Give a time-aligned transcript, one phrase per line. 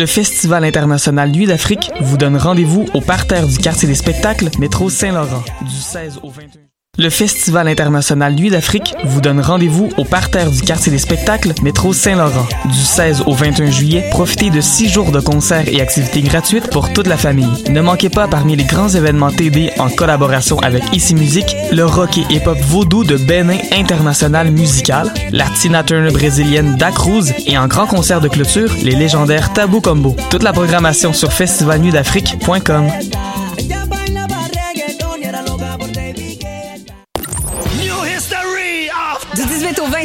[0.00, 4.88] Le Festival international Nuit d'Afrique vous donne rendez-vous au parterre du quartier des spectacles, métro
[4.88, 6.69] Saint-Laurent, du 16 au 21
[7.00, 11.94] le Festival international Nuit d'Afrique vous donne rendez-vous au parterre du quartier des spectacles Métro
[11.94, 12.46] Saint-Laurent.
[12.66, 16.92] Du 16 au 21 juillet, profitez de six jours de concerts et activités gratuites pour
[16.92, 17.64] toute la famille.
[17.70, 22.18] Ne manquez pas parmi les grands événements TD en collaboration avec Ici Musique, le rock
[22.18, 27.66] et hip-hop vaudou de Benin International Musical, la Tina Turner brésilienne Da Cruz et en
[27.66, 30.14] grand concert de clôture, les légendaires Tabou Combo.
[30.30, 32.88] Toute la programmation sur festivalnuitdafrique.com.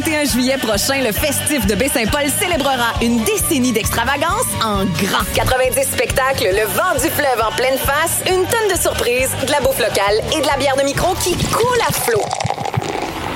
[0.05, 5.23] 21 juillet prochain, le festif de Baie-Saint-Paul célébrera une décennie d'extravagance en grand.
[5.33, 9.61] 90 spectacles, le vent du fleuve en pleine face, une tonne de surprises, de la
[9.61, 12.21] bouffe locale et de la bière de micro qui coule à flot.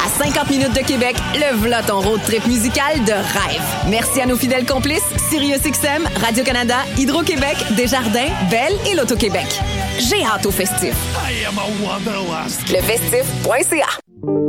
[0.06, 3.64] À 50 minutes de Québec, le v'là ton road trip musical de rêve.
[3.88, 9.48] Merci à nos fidèles complices, SiriusXM, Radio-Canada, Hydro-Québec, Desjardins, Belle et l'Auto-Québec.
[9.98, 10.94] J'ai hâte au festif.
[12.72, 14.49] Lefestif.ca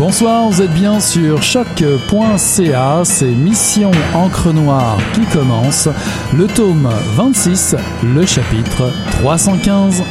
[0.00, 5.90] Bonsoir, vous êtes bien sur choc.ca, c'est Mission Encre Noire qui commence,
[6.32, 8.90] le tome 26, le chapitre
[9.20, 10.02] 315.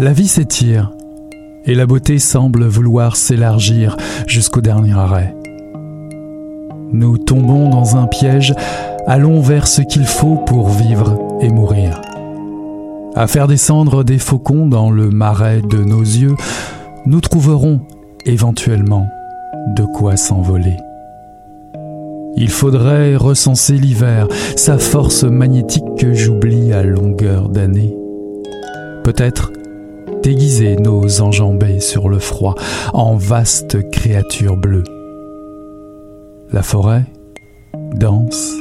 [0.00, 0.92] La vie s'étire
[1.66, 5.36] et la beauté semble vouloir s'élargir jusqu'au dernier arrêt.
[6.90, 8.54] Nous tombons dans un piège,
[9.06, 12.00] allons vers ce qu'il faut pour vivre et mourir.
[13.14, 16.34] À faire descendre des faucons dans le marais de nos yeux,
[17.04, 17.80] nous trouverons
[18.24, 19.06] éventuellement
[19.76, 20.78] de quoi s'envoler.
[22.36, 27.94] Il faudrait recenser l'hiver, sa force magnétique que j'oublie à longueur d'année.
[29.04, 29.52] Peut-être
[30.22, 32.54] déguiser nos enjambées sur le froid
[32.92, 34.84] en vastes créatures bleues.
[36.52, 37.04] La forêt
[37.94, 38.52] danse,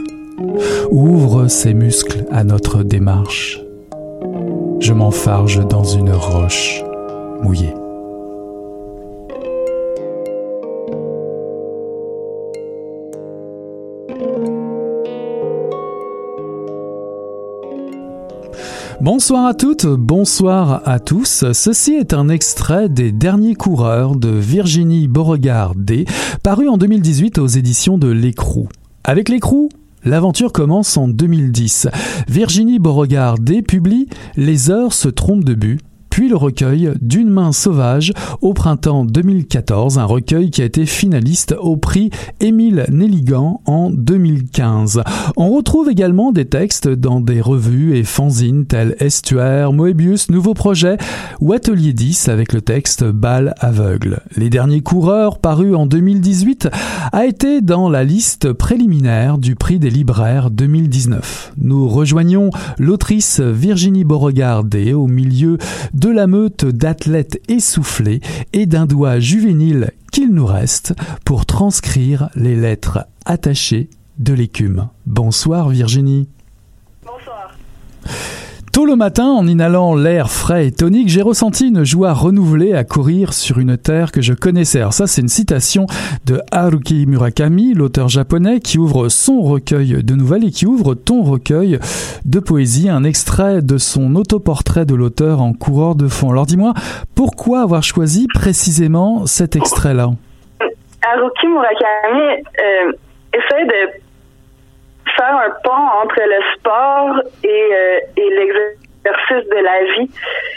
[0.91, 3.61] ouvre ses muscles à notre démarche.
[4.79, 6.83] Je m'enfarge dans une roche
[7.41, 7.73] mouillée.
[19.01, 21.45] Bonsoir à toutes, bonsoir à tous.
[21.53, 26.03] Ceci est un extrait des derniers coureurs de Virginie Beauregard D,
[26.43, 28.67] paru en 2018 aux éditions de L'Écrou.
[29.05, 29.69] Avec L'Écrou,
[30.03, 31.87] L'aventure commence en 2010.
[32.27, 37.51] Virginie Beauregard D publie Les heures se trompent de but puis le recueil D'une main
[37.51, 42.09] sauvage au printemps 2014, un recueil qui a été finaliste au prix
[42.39, 45.01] Émile Nelligan en 2015.
[45.37, 50.97] On retrouve également des textes dans des revues et fanzines tels Estuaire, Moebius, Nouveau Projet
[51.39, 54.21] ou Atelier 10 avec le texte Bal aveugle.
[54.35, 56.69] Les derniers coureurs, parus en 2018,
[57.11, 61.53] a été dans la liste préliminaire du prix des libraires 2019.
[61.57, 64.63] Nous rejoignons l'autrice Virginie Beauregard
[64.93, 65.57] au milieu
[65.93, 68.21] de la meute d'athlètes essoufflés
[68.53, 70.93] et d'un doigt juvénile qu'il nous reste
[71.25, 74.89] pour transcrire les lettres attachées de l'écume.
[75.05, 76.27] Bonsoir Virginie.
[77.05, 77.55] Bonsoir.
[78.71, 82.83] Tôt le matin, en inhalant l'air frais et tonique, j'ai ressenti une joie renouvelée à
[82.83, 84.79] courir sur une terre que je connaissais.
[84.79, 85.87] Alors ça, c'est une citation
[86.27, 91.23] de Haruki Murakami, l'auteur japonais, qui ouvre son recueil de nouvelles et qui ouvre ton
[91.23, 91.79] recueil
[92.25, 96.29] de poésie, un extrait de son autoportrait de l'auteur en coureur de fond.
[96.29, 96.73] Alors dis-moi,
[97.15, 100.11] pourquoi avoir choisi précisément cet extrait-là?
[101.01, 102.91] Haruki Murakami euh,
[103.33, 104.08] essaie de
[105.15, 110.09] faire un pont entre le sport et, euh, et l'exercice de la vie.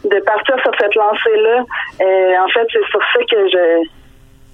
[0.09, 1.65] de, partir sur cette lancée-là.
[2.01, 3.87] Euh, en fait, c'est sur ça que je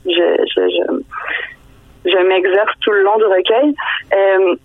[0.05, 3.75] je, je, je, m'exerce tout le long du recueil.
[4.13, 4.57] Euh,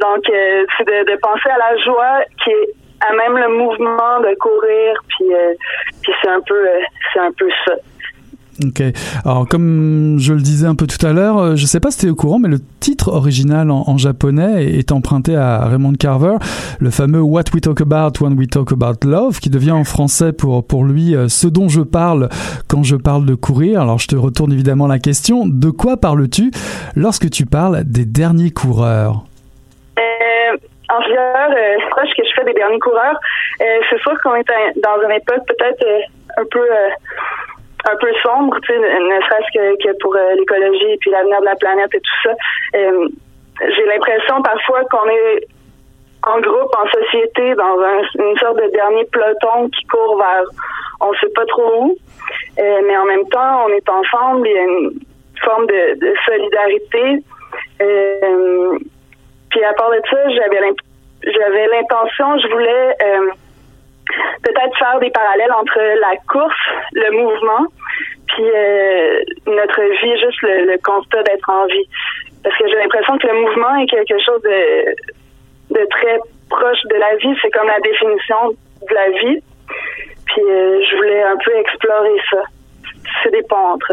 [0.00, 2.68] donc, euh, c'est de, penser à la joie qui est
[3.08, 5.54] à même le mouvement de courir, puis, euh,
[6.02, 6.80] puis c'est un peu, euh,
[7.12, 7.74] c'est un peu ça.
[8.64, 8.82] Ok.
[9.24, 11.98] Alors, comme je le disais un peu tout à l'heure, euh, je sais pas si
[11.98, 16.36] tu es au courant, mais le titre original en, japonais est emprunté à Raymond Carver,
[16.80, 20.32] le fameux What We Talk About When We Talk About Love, qui devient en français
[20.32, 22.28] pour, pour lui ce dont je parle
[22.68, 23.80] quand je parle de courir.
[23.80, 25.46] Alors, je te retourne évidemment la question.
[25.46, 26.50] De quoi parles-tu
[26.96, 29.24] lorsque tu parles des derniers coureurs?
[29.98, 30.56] Euh,
[30.88, 33.18] en vigueur, euh, proche que je fais des derniers coureurs,
[33.60, 34.46] euh, c'est sûr qu'on est
[34.82, 35.84] dans une époque peut-être
[36.36, 36.66] un peu
[37.90, 41.46] un peu sombre, tu sais, ne serait-ce que, pour euh, l'écologie et puis l'avenir de
[41.46, 42.34] la planète et tout ça.
[42.76, 43.08] Euh,
[43.60, 45.46] j'ai l'impression parfois qu'on est
[46.24, 50.44] en groupe, en société, dans un, une sorte de dernier peloton qui court vers
[51.00, 51.96] on sait pas trop où,
[52.60, 55.00] euh, mais en même temps, on est ensemble, il y a une
[55.42, 57.24] forme de, de solidarité.
[57.80, 58.78] Euh,
[59.50, 60.60] puis à part de ça, j'avais
[61.24, 62.96] j'avais l'intention, je voulais
[64.42, 66.54] peut-être faire des parallèles entre la course,
[66.92, 67.66] le mouvement,
[68.28, 71.88] puis euh, notre vie, juste le, constat d'être en vie.
[72.42, 76.18] Parce que j'ai l'impression que le mouvement est quelque chose de, de très
[76.48, 77.34] proche de la vie.
[77.40, 78.50] C'est comme la définition
[78.88, 79.42] de la vie.
[80.26, 82.42] Puis euh, je voulais un peu explorer ça.
[83.22, 83.92] C'est des ponts entre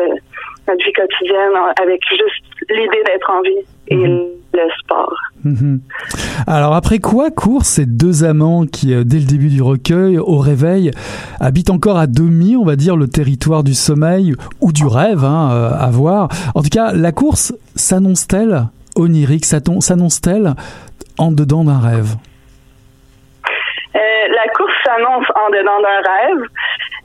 [0.68, 4.22] notre vie quotidienne avec juste l'idée d'être en vie et mmh.
[4.54, 5.14] le sport.
[5.44, 5.78] Mmh.
[6.48, 10.38] Alors après quoi courent ces deux amants qui, euh, dès le début du recueil, au
[10.38, 10.92] réveil,
[11.40, 15.50] habitent encore à demi, on va dire, le territoire du sommeil ou du rêve, hein,
[15.52, 16.30] euh, à voir.
[16.56, 20.54] En tout cas, la course s'annonce-t-elle onirique, s'annonce-t-elle
[21.18, 22.16] en dedans d'un rêve?
[23.96, 26.48] Euh, la course s'annonce en dedans d'un rêve.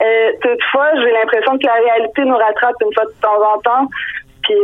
[0.01, 3.89] Euh, toutefois, j'ai l'impression que la réalité nous rattrape une fois de temps en temps.
[4.45, 4.55] Puis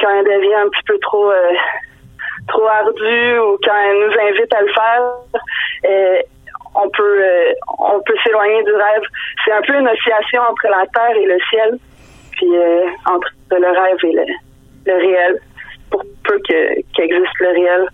[0.00, 1.52] quand elle devient un petit peu trop euh,
[2.46, 5.02] trop ardue ou quand elle nous invite à le faire,
[5.90, 6.22] euh,
[6.76, 9.02] on peut euh, on peut s'éloigner du rêve.
[9.44, 11.78] C'est un peu une oscillation entre la terre et le ciel,
[12.32, 12.48] puis
[13.06, 14.24] entre le rêve et le,
[14.86, 15.40] le réel,
[15.90, 16.38] pour peu
[16.94, 17.88] qu'existe le réel.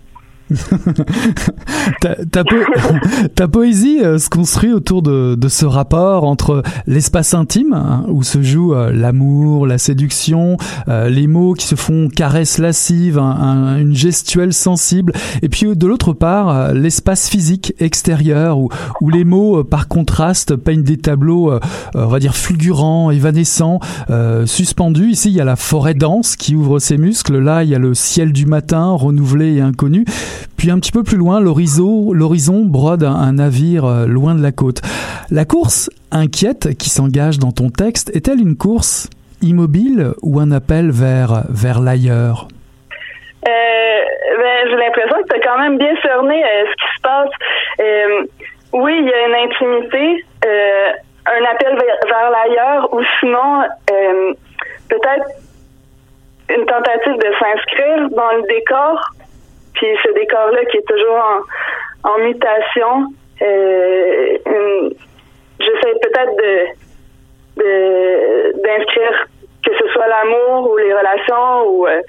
[2.01, 2.55] ta, ta, po
[3.35, 8.21] ta, poésie euh, se construit autour de, de ce rapport entre l'espace intime, hein, où
[8.21, 10.57] se joue euh, l'amour, la séduction,
[10.87, 15.65] euh, les mots qui se font caresses lascives, un, un, une gestuelle sensible, et puis
[15.75, 18.69] de l'autre part, l'espace physique extérieur, où,
[19.01, 21.51] où les mots, par contraste, peignent des tableaux,
[21.95, 23.79] on va dire, fulgurants, évanescents,
[24.45, 25.09] suspendus.
[25.09, 27.79] Ici, il y a la forêt dense qui ouvre ses muscles, là, il y a
[27.79, 30.05] le ciel du matin, renouvelé et inconnu.
[30.57, 34.81] Puis un petit peu plus loin, l'horizon brode un navire euh, loin de la côte.
[35.29, 39.09] La course inquiète qui s'engage dans ton texte est-elle une course
[39.41, 42.47] immobile ou un appel vers, vers l'ailleurs?
[43.47, 43.51] Euh,
[44.37, 47.29] ben, J'ai l'impression que tu as quand même bien cerné euh, ce qui se passe.
[48.73, 53.63] Oui, il y a une intimité, un appel vers l'ailleurs ou sinon
[54.89, 55.25] peut-être
[56.49, 59.11] une tentative de s'inscrire dans le décor
[59.75, 61.17] puis ce décor-là qui est toujours
[62.03, 64.37] en, en mutation, euh,
[65.59, 66.67] j'essaie peut-être de
[68.61, 69.27] d'inscrire
[69.65, 72.01] que ce soit l'amour ou les relations ou, euh,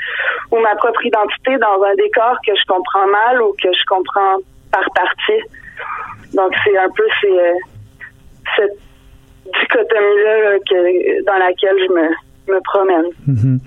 [0.51, 4.39] ou ma propre identité dans un décor que je comprends mal ou que je comprends
[4.73, 5.43] par partie.
[6.35, 7.53] Donc c'est un peu euh,
[8.57, 8.77] cette
[9.47, 10.59] dichotomie-là
[11.27, 12.09] dans laquelle je me
[12.49, 13.07] me promène.
[13.27, 13.61] Mhm.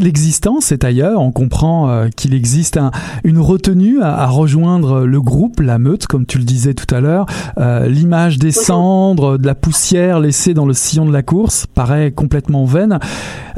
[0.00, 1.20] L'existence est ailleurs.
[1.20, 2.90] On comprend euh, qu'il existe un,
[3.22, 7.00] une retenue à, à, rejoindre le groupe, la meute, comme tu le disais tout à
[7.00, 7.26] l'heure.
[7.58, 12.12] Euh, L'image des cendres, de la poussière laissée dans le sillon de la course paraît
[12.12, 12.98] complètement vaine.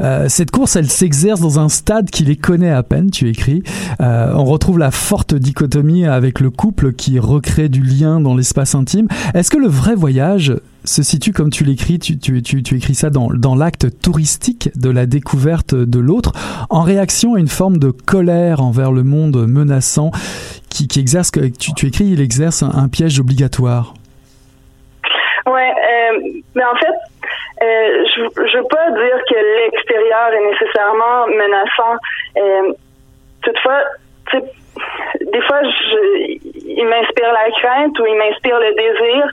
[0.01, 3.63] Euh, cette course, elle s'exerce dans un stade qui les connaît à peine, tu écris.
[4.01, 8.75] Euh, on retrouve la forte dichotomie avec le couple qui recrée du lien dans l'espace
[8.75, 9.07] intime.
[9.33, 10.53] Est-ce que le vrai voyage
[10.87, 14.69] se situe, comme tu l'écris, tu, tu, tu, tu, écris ça dans, dans l'acte touristique
[14.75, 16.31] de la découverte de l'autre,
[16.69, 20.11] en réaction à une forme de colère envers le monde menaçant
[20.69, 23.93] qui, qui exerce, tu, écris, il exerce un, piège obligatoire.
[25.45, 26.19] Ouais, euh,
[26.55, 26.95] mais en fait,
[27.63, 31.97] euh, je ne veux pas dire que l'extérieur est nécessairement menaçant.
[32.37, 32.73] Euh,
[33.43, 33.81] toutefois,
[34.33, 35.61] des fois,
[36.55, 39.31] il m'inspire la crainte ou il m'inspire le désir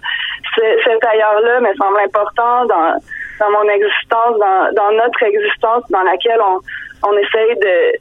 [0.84, 2.99] cet ailleurs-là me semble important dans,
[3.40, 4.38] dans mon existence,
[4.75, 6.61] dans, notre existence, dans laquelle on,
[7.08, 7.99] on essaye de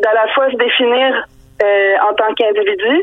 [0.00, 1.26] d'à la fois se définir
[1.62, 3.02] euh, en tant qu'individu,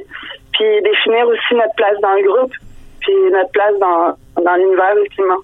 [0.54, 2.54] puis définir aussi notre place dans le groupe,
[3.00, 5.38] puis notre place dans, dans l'univers ultimement.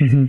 [0.00, 0.28] Mhm.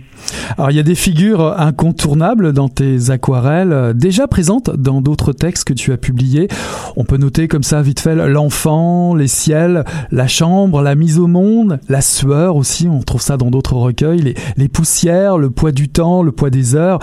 [0.56, 5.32] Alors il y a des figures incontournables dans tes aquarelles, euh, déjà présentes dans d'autres
[5.32, 6.48] textes que tu as publiés.
[6.96, 11.26] On peut noter comme ça vite fait l'enfant, les ciels, la chambre, la mise au
[11.26, 15.88] monde, la sueur aussi, on trouve ça dans d'autres recueils, les, poussières, le poids du
[15.88, 16.98] temps, le poids des heures.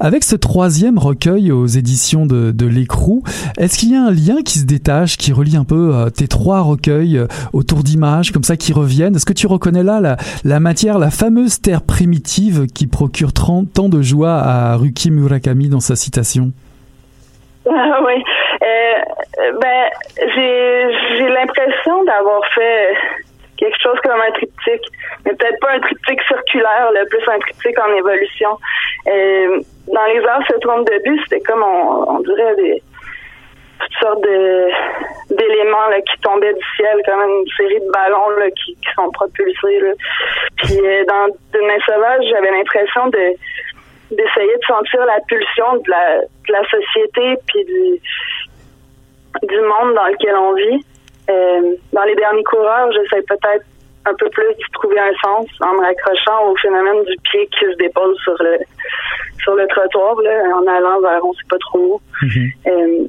[0.00, 3.22] Avec ce troisième recueil aux éditions de, l'écrou,
[3.56, 6.28] est-ce qu'il y a un lien qui se détache, qui relie un peu euh, tes
[6.28, 9.16] trois recueils euh, autour d'images comme ça qui reviennent?
[9.16, 13.88] Est-ce que tu reconnais là la, la matière, la fameuse terre primitive qui procure tant
[13.88, 16.52] de joie à Ruki Murakami dans sa citation
[17.70, 18.14] ah oui.
[18.62, 22.96] Euh, ben, j'ai l'impression d'avoir fait
[23.58, 24.88] quelque chose comme un triptyque,
[25.26, 28.56] mais peut-être pas un triptyque circulaire, le plus un triptyque en évolution.
[29.06, 29.60] Euh,
[29.92, 32.82] dans les heures se trompe de but, c'était comme on, dirait des
[34.00, 34.68] sortes de
[35.30, 39.80] d'éléments qui tombaient du ciel, comme une série de ballons là, qui, qui sont propulsés.
[39.80, 39.92] Là.
[40.56, 43.34] Puis euh, dans D'une main sauvage, j'avais l'impression de
[44.10, 48.00] d'essayer de sentir la pulsion de la, de la société puis du,
[49.46, 50.84] du monde dans lequel on vit.
[51.28, 53.66] Euh, dans les derniers coureurs, j'essaie peut-être
[54.06, 57.66] un peu plus de trouver un sens en me raccrochant au phénomène du pied qui
[57.66, 58.58] se dépose sur le
[59.42, 62.00] sur le trottoir là, en allant vers on sait pas trop où.
[62.24, 62.52] Mm-hmm.
[62.66, 63.08] euh,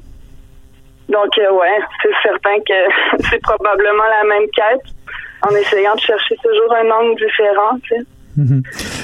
[1.09, 4.93] donc euh, ouais, c'est certain que c'est probablement la même quête
[5.41, 7.77] en essayant de chercher toujours un angle différent.
[7.83, 8.98] Tu sais.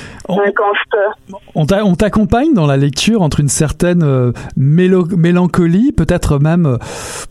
[1.56, 6.78] On, t'accompagne dans la lecture entre une certaine euh, mélancolie, peut-être même, euh,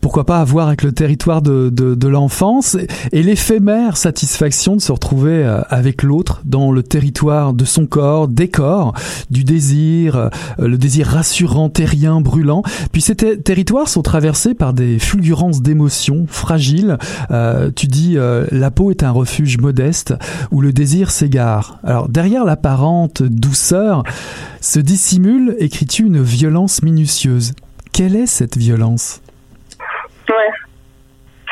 [0.01, 2.77] pourquoi pas, avoir avec le territoire de, l'enfance,
[3.11, 8.27] et, l'éphémère satisfaction de se retrouver euh, avec l'autre dans le territoire de son corps,
[8.27, 8.93] des corps,
[9.29, 12.63] du désir, le désir rassurant, terrien, brûlant.
[12.91, 16.97] Puis ces territoires sont traversés par des fulgurances d'émotions fragiles.
[17.75, 18.17] tu dis,
[18.51, 20.13] la peau est un refuge modeste
[20.51, 21.79] où le désir s'égare.
[21.83, 22.45] Alors derrière
[23.19, 24.03] douceur
[24.61, 27.53] se dissimule, écris-tu, une violence minutieuse.
[27.93, 29.21] Quelle est cette violence?
[30.29, 30.51] Ouais.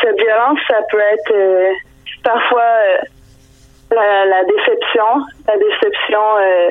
[0.02, 1.72] Cette violence, ça peut être euh,
[2.24, 2.98] parfois euh,
[3.92, 6.70] la, déception, la déception euh,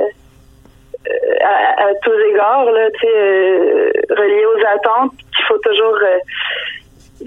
[1.45, 2.89] à, tous égards, là,
[4.11, 5.99] reliée aux attentes, qu'il faut toujours,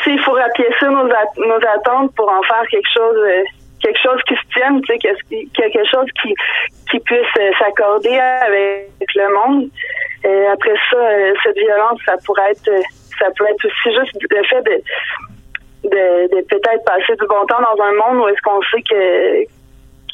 [0.06, 3.46] il faut rapiécer nos attentes pour en faire quelque chose
[3.86, 6.34] quelque chose qui se tienne, tu sais, quelque chose qui,
[6.90, 9.70] qui puisse euh, s'accorder avec le monde.
[10.24, 12.82] Et après ça, euh, cette violence, ça pourrait être, euh,
[13.20, 17.84] ça pourrait être aussi juste le fait de, de, peut-être passer du bon temps dans
[17.84, 19.44] un monde où est-ce qu'on sait que,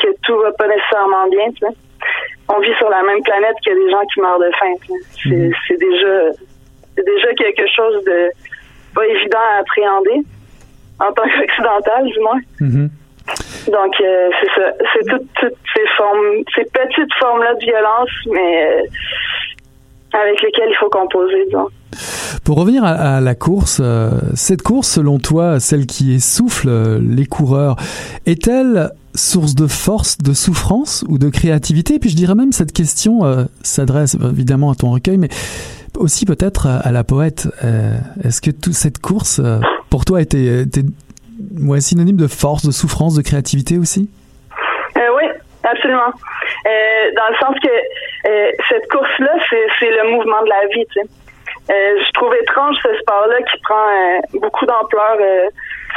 [0.04, 1.74] que tout va pas nécessairement bien, tu sais.
[2.50, 4.74] On vit sur la même planète qu'il y a des gens qui meurent de faim.
[5.24, 5.54] C'est, mhm.
[5.68, 6.32] c'est déjà,
[6.96, 8.32] c'est déjà quelque chose de
[8.94, 10.26] pas évident à appréhender
[11.00, 12.40] en tant qu'occidental, du moins.
[12.60, 12.90] Mhm.
[13.68, 14.72] Donc, euh, c'est ça.
[14.94, 20.90] C'est toutes, ces formes, ces petites formes-là de violence, mais euh, avec lesquelles il faut
[20.90, 21.68] composer, disons.
[22.44, 27.76] Pour revenir à, la course, euh, cette course, selon toi, celle qui essouffle les coureurs,
[28.26, 31.96] est-elle source de force, de souffrance ou de créativité?
[31.96, 33.22] Et puis je dirais même cette question
[33.62, 35.28] s'adresse évidemment à ton recueil, mais
[35.98, 37.50] aussi peut-être à, la poète.
[38.24, 39.42] Est-ce que toute cette course,
[39.90, 40.84] pour toi, était, était
[41.60, 44.10] ouais, synonyme de force, de souffrance, de créativité aussi?
[44.98, 45.24] Euh, oui,
[45.64, 46.12] absolument.
[46.66, 49.34] Euh, dans le sens que euh, cette course-là,
[49.80, 50.86] c'est le mouvement de la vie.
[50.94, 51.08] Tu sais.
[51.70, 55.18] je trouve étrange ce sport-là qui prend beaucoup d'ampleur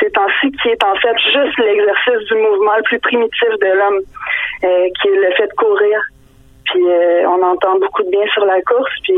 [0.00, 4.00] ces temps-ci, qui est en fait juste l'exercice du mouvement le plus primitif de l'homme,
[4.60, 6.00] qui est le fait de courir.
[6.64, 6.82] Puis
[7.26, 8.92] on entend beaucoup de bien sur la course.
[9.02, 9.14] Puis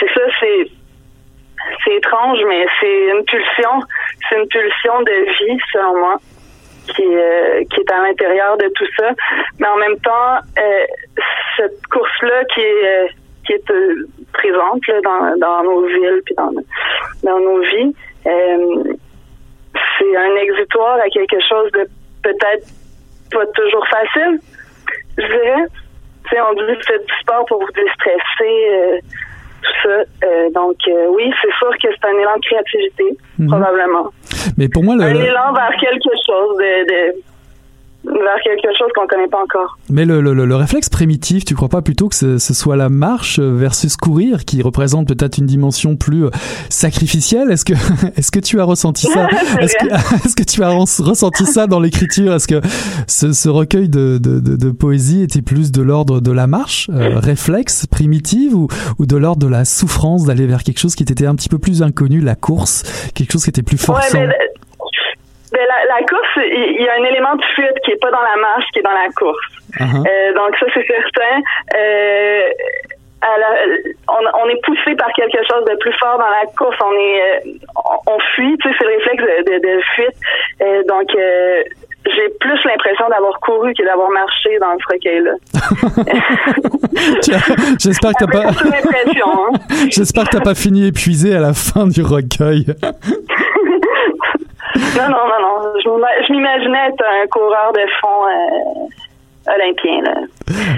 [0.00, 0.70] c'est ça, c'est
[1.84, 3.80] c'est étrange, mais c'est une pulsion,
[4.28, 6.16] c'est une pulsion de vie, selon moi,
[6.94, 9.10] qui, euh, qui est à l'intérieur de tout ça.
[9.58, 10.86] Mais en même temps, euh,
[11.56, 13.06] cette course-là qui est euh,
[13.46, 13.72] qui est
[14.32, 16.50] présente dans, dans nos villes puis dans,
[17.22, 17.94] dans nos vies,
[18.24, 21.86] c'est un exutoire à quelque chose de
[22.24, 22.66] peut-être
[23.30, 24.40] pas toujours facile,
[25.16, 25.64] je dirais.
[26.28, 29.00] sais, on dit faites du sport pour vous déstresser
[29.62, 29.88] tout ça.
[29.88, 33.04] Euh, donc euh, oui, c'est sûr que c'est un élan de créativité,
[33.38, 33.48] mhm.
[33.48, 34.12] probablement.
[34.56, 37.14] Mais pour moi, le, un élan vers quelque chose de,
[38.06, 39.78] vers quelque chose qu'on connaît pas encore.
[39.90, 42.88] Mais le, le, le, réflexe primitif, tu crois pas plutôt que ce, ce, soit la
[42.88, 46.30] marche versus courir qui représente peut-être une dimension plus euh,
[46.68, 47.50] sacrificielle?
[47.50, 47.72] Est-ce que
[48.16, 49.28] est-ce que tu as ressenti ça?
[49.60, 49.86] Est-ce que,
[50.26, 52.34] est que tu as ressenti ça dans l'écriture?
[52.34, 52.60] Est-ce que
[53.06, 56.90] ce, ce recueil de, de, de, de, poésie était plus de l'ordre de la marche,
[56.92, 61.02] euh, réflexe primitive, ou, ou de l'ordre de la souffrance d'aller vers quelque chose qui
[61.02, 62.82] était un petit peu plus inconnu, la course,
[63.14, 64.18] quelque chose qui était plus forçant?
[64.18, 64.28] ouais,
[65.58, 68.36] la, la, course, il y, a un élément de fuite qui est pas dans la
[68.36, 69.46] marche, qui est dans la course.
[69.78, 70.06] Uh-huh.
[70.06, 71.42] euh, donc ça, c'est certain.
[71.76, 72.48] Euh,
[74.08, 76.76] on, on, est poussé par quelque chose de plus fort dans la course.
[76.80, 77.40] On est, euh,
[78.06, 80.16] on, fuit, tu sais, c'est le réflexe de, de, de fuite.
[80.62, 81.10] Euh, donc,
[82.14, 85.32] j'ai plus l'impression d'avoir couru que d'avoir marché dans ce recueil-là.
[87.80, 88.48] J'espère que t'as pas.
[88.48, 88.52] Hein.
[89.90, 92.66] J'espère que t'as pas fini épuisé à la fin du recueil.
[94.96, 95.72] non, non, non, non.
[95.80, 98.88] Je m'imaginais être un coureur de fond.
[99.48, 100.26] Euh, olympien.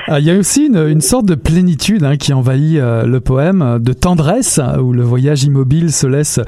[0.06, 3.78] Ah, il y a aussi une, sorte de plénitude hein, qui envahit euh, le poème,
[3.80, 6.40] de tendresse, où le voyage immobile se laisse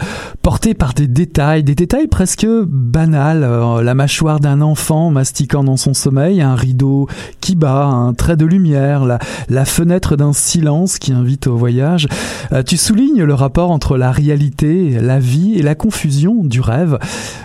[0.43, 3.45] porter par des détails, des détails presque banals.
[3.45, 7.09] Euh, la mâchoire d'un enfant mastiquant dans son sommeil, un rideau
[7.41, 12.09] qui bat, un trait de lumière, la, fenêtre d'un silence qui invite au voyage.
[12.53, 16.99] Euh, tu soulignes le rapport entre la réalité, la vie et la confusion du rêve.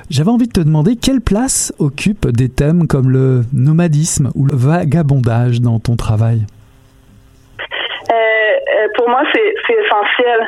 [0.10, 4.56] J'avais envie de te demander quelle place occupent des thèmes comme le nomadisme ou le
[4.66, 6.42] vagabondage dans ton travail?
[8.12, 10.48] Euh, euh, Pour moi, c'est essentiel.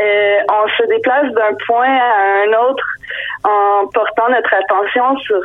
[0.00, 2.84] Euh, on se déplace d'un point à un autre
[3.44, 5.40] en portant notre attention sur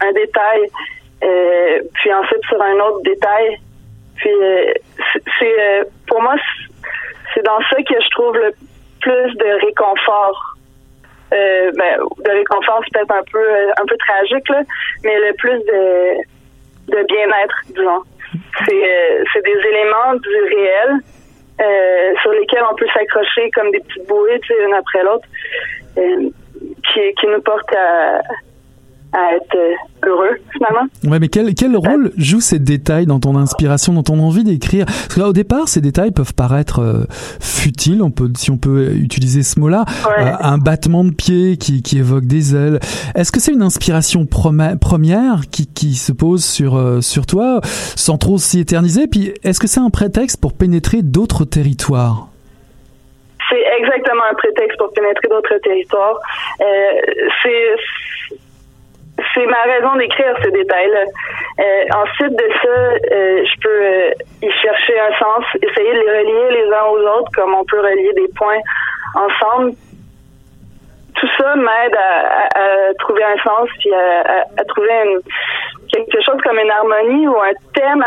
[0.00, 0.60] un détail,
[1.94, 3.58] puis ensuite sur un autre détail.
[4.16, 4.30] Puis
[5.38, 6.34] c'est pour moi,
[7.34, 8.52] c'est dans ça que je trouve le
[9.00, 10.56] plus de réconfort.
[11.30, 13.46] ben, de réconfort, c'est peut-être un peu
[13.80, 14.62] un peu tragique, là,
[15.04, 16.35] mais le plus de
[16.96, 18.02] de bien-être, disons.
[18.34, 20.90] Euh, c'est des éléments du réel
[21.60, 25.26] euh, sur lesquels on peut s'accrocher comme des petites bouées, tu sais, une après l'autre,
[25.98, 28.20] euh, qui, qui nous portent à,
[29.16, 29.56] à être
[30.06, 30.86] heureux finalement.
[31.04, 34.84] Ouais, mais quel, quel rôle jouent ces détails dans ton inspiration, dans ton envie d'écrire?
[34.86, 37.04] Parce que là, au départ, ces détails peuvent paraître euh,
[37.40, 41.82] futiles, on peut, si on peut utiliser ce mot-là, euh, un battement de pied qui,
[41.82, 42.78] qui évoque des ailes.
[43.14, 48.18] Est-ce que c'est une inspiration première qui, qui se pose sur, euh, sur toi, sans
[48.18, 49.06] trop s'y éterniser?
[49.06, 52.28] Puis, est-ce que c'est un prétexte pour pénétrer d'autres territoires?
[53.48, 56.18] C'est exactement un prétexte pour pénétrer d'autres territoires.
[57.42, 58.36] c'est
[59.36, 61.04] c'est ma raison d'écrire ces détails-là.
[61.60, 64.10] Euh, ensuite de ça, euh, je peux euh,
[64.42, 67.80] y chercher un sens, essayer de les relier les uns aux autres, comme on peut
[67.80, 68.60] relier des points
[69.14, 69.72] ensemble.
[71.14, 75.18] Tout ça m'aide à, trouver un sens, puis à, trouver
[75.90, 78.04] quelque chose comme une harmonie ou un thème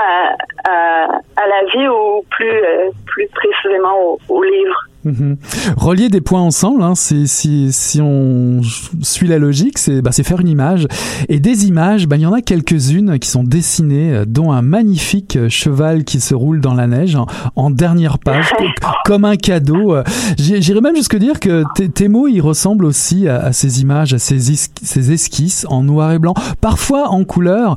[0.65, 2.61] à, la vie ou plus,
[3.07, 4.89] plus précisément au livre.
[5.05, 5.37] Mhm.
[5.77, 7.27] Relier des points ensemble, hein, si,
[7.71, 8.61] si on
[9.01, 10.87] suit la logique, c'est bah, faire une image.
[11.29, 14.61] Et des images, bah, il y en a quelques-unes qui sont dessinées, euh, dont un
[14.61, 17.17] magnifique euh, cheval qui se roule dans la neige
[17.55, 18.51] en, dernière page,
[19.05, 19.95] comme un cadeau.
[19.95, 20.03] Euh.
[20.37, 24.39] J'irais même jusque dire que tes mots, ils ressemblent aussi à, ces images, à ces,
[24.39, 27.75] ces, esquisses en noir et blanc, parfois en couleur.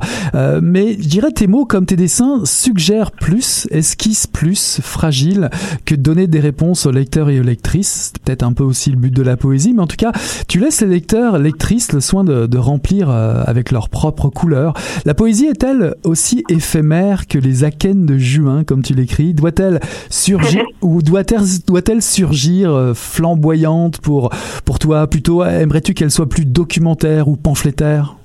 [0.61, 5.49] mais je dirais tes mots comme tes dessins suggèrent plus, esquissent plus, fragile,
[5.85, 8.11] que donner des réponses aux lecteurs et aux lectrices.
[8.13, 10.11] C'est peut-être un peu aussi le but de la poésie, mais en tout cas,
[10.47, 14.73] tu laisses les lecteurs, lectrices le soin de, de remplir euh, avec leurs propres couleurs.
[15.05, 19.33] La poésie est-elle aussi éphémère que les akènes de juin, comme tu l'écris?
[19.33, 24.29] Doit-elle surgir ou doit-elle doit-elle surgir euh, flamboyante pour
[24.65, 25.07] pour toi?
[25.07, 28.15] Plutôt aimerais-tu qu'elle soit plus documentaire ou pamphlétaire?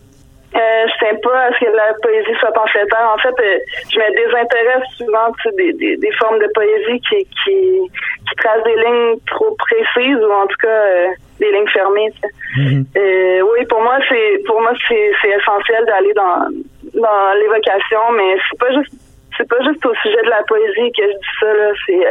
[1.17, 3.13] Pas à ce que la poésie soit pamphlétaire.
[3.15, 3.59] En fait, euh,
[3.91, 7.91] je me désintéresse souvent des, des, des, formes de poésie qui, qui,
[8.29, 11.09] qui tracent des lignes trop précises ou en tout cas euh,
[11.41, 12.13] des lignes fermées.
[12.57, 12.85] Mm-hmm.
[12.97, 16.49] euh, oui, pour moi, c'est pour moi c'est, c'est essentiel d'aller dans
[16.95, 18.95] dans l'évocation, mais c'est pas juste
[19.37, 21.73] c'est pas juste au sujet de la poésie que je dis ça là.
[21.87, 22.07] C'est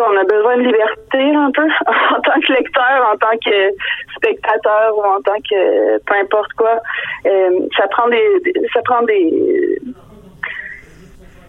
[0.00, 3.70] on a besoin de liberté un peu en tant que lecteur, en tant que
[4.16, 6.80] spectateur ou en tant que peu importe quoi.
[7.26, 9.78] Euh, ça prend des, ça prend des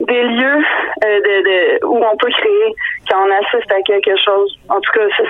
[0.01, 0.63] des lieux
[1.05, 2.75] euh, de, où on peut créer
[3.09, 4.59] quand on assiste à quelque chose.
[4.69, 5.23] En tout cas, ça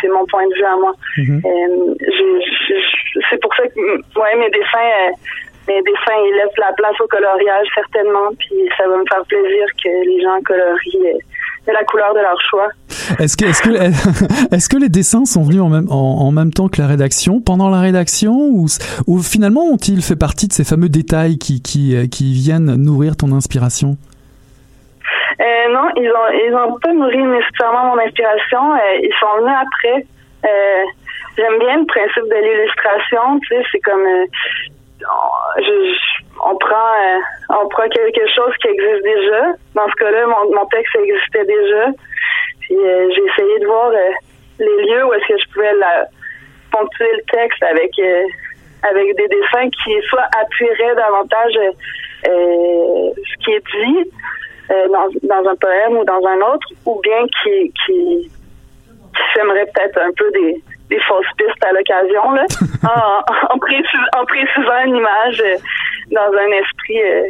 [0.00, 0.92] c'est mon point de vue à moi.
[1.18, 1.46] Mm-hmm.
[1.46, 1.94] Euh,
[3.30, 5.12] c'est pour ça que ouais mes dessins
[5.68, 9.66] mes dessins ils laissent la place au coloriage certainement puis ça va me faire plaisir
[9.82, 11.18] que les gens colorient
[11.66, 12.68] de la couleur de leur choix.
[13.18, 13.70] Est-ce que, est-ce que,
[14.54, 17.70] est-ce que les dessins sont venus en même, en, même temps que la rédaction, pendant
[17.70, 18.66] la rédaction, ou,
[19.06, 23.32] ou finalement ont-ils fait partie de ces fameux détails qui, qui, qui viennent nourrir ton
[23.32, 23.96] inspiration?
[25.40, 28.74] Euh, non, ils ont ils ont pas nourri nécessairement mon inspiration.
[28.74, 30.06] Euh, ils sont venus après.
[30.44, 30.84] Euh,
[31.36, 33.40] j'aime bien le principe de l'illustration.
[33.40, 34.26] Tu sais, c'est comme euh,
[36.44, 36.92] on prend
[37.50, 39.52] on prend quelque chose qui existe déjà.
[39.74, 41.86] Dans ce cas-là, mon, mon texte existait déjà.
[42.60, 43.90] Puis j'ai essayé de voir
[44.58, 45.72] les lieux où est-ce que je pouvais
[46.70, 47.90] ponctuer le texte avec
[48.82, 51.52] avec des dessins qui soit appuieraient davantage
[52.24, 54.10] ce qui est dit
[54.72, 59.98] euh, dans, dans, un poème ou dans un autre, ou bien qui, qui, qui peut-être
[59.98, 62.44] un peu des, des fausses pistes à l'occasion, là,
[62.84, 65.56] en, en, en, précisant une image euh,
[66.10, 67.22] dans un esprit euh,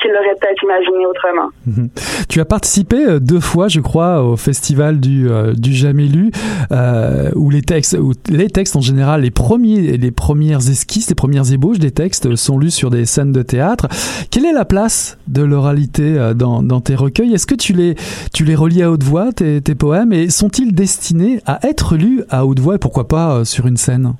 [0.00, 1.48] qu'il aurait peut-être imaginé autrement.
[1.66, 1.88] Mhm.
[2.34, 6.32] Tu as participé euh, deux fois, je crois, au festival du, euh, du Jamais Lu,
[6.72, 11.14] euh, où les textes, où les textes en général, les premiers, les premières esquisses, les
[11.14, 13.86] premières ébauches des textes sont lus sur des scènes de théâtre.
[14.32, 17.32] Quelle est la place de l'oralité euh, dans, dans tes recueils?
[17.32, 17.94] Est-ce que tu les,
[18.32, 22.24] tu les relis à haute voix, tes, tes poèmes, et sont-ils destinés à être lus
[22.30, 24.12] à haute voix et pourquoi pas sur une scène?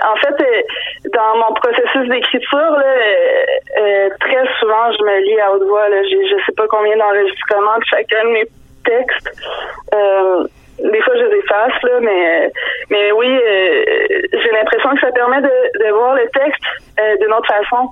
[0.00, 0.44] En fait,
[1.04, 3.44] dans mon processus d'écriture, euh,
[3.78, 5.88] euh, très souvent, je me lis à haute voix.
[5.88, 6.02] Là.
[6.02, 8.44] J'ai, je sais pas combien d'enregistrements de chacun de mes
[8.84, 9.30] textes.
[9.94, 10.44] Euh,
[10.78, 12.52] des fois, je les efface, là, mais,
[12.90, 13.28] mais oui,
[14.32, 15.50] j'ai l'impression que ça permet de,
[15.84, 16.62] de voir le texte
[17.20, 17.90] d'une autre façon.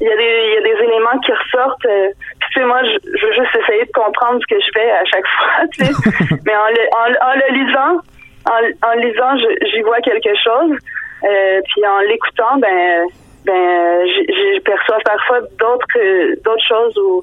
[0.00, 1.82] Il y, a des, il y a des éléments qui ressortent.
[1.82, 5.04] tu sais, moi, je, je, veux juste essayer de comprendre ce que je fais à
[5.06, 5.92] chaque fois, tu sais.
[6.46, 8.00] mais en le, en, en le lisant,
[8.46, 9.36] en, en lisant,
[9.66, 10.78] j'y vois quelque chose.
[11.24, 13.06] Euh, puis en l'écoutant, ben
[13.44, 17.22] ben je perçois parfois d'autres d'autres choses ou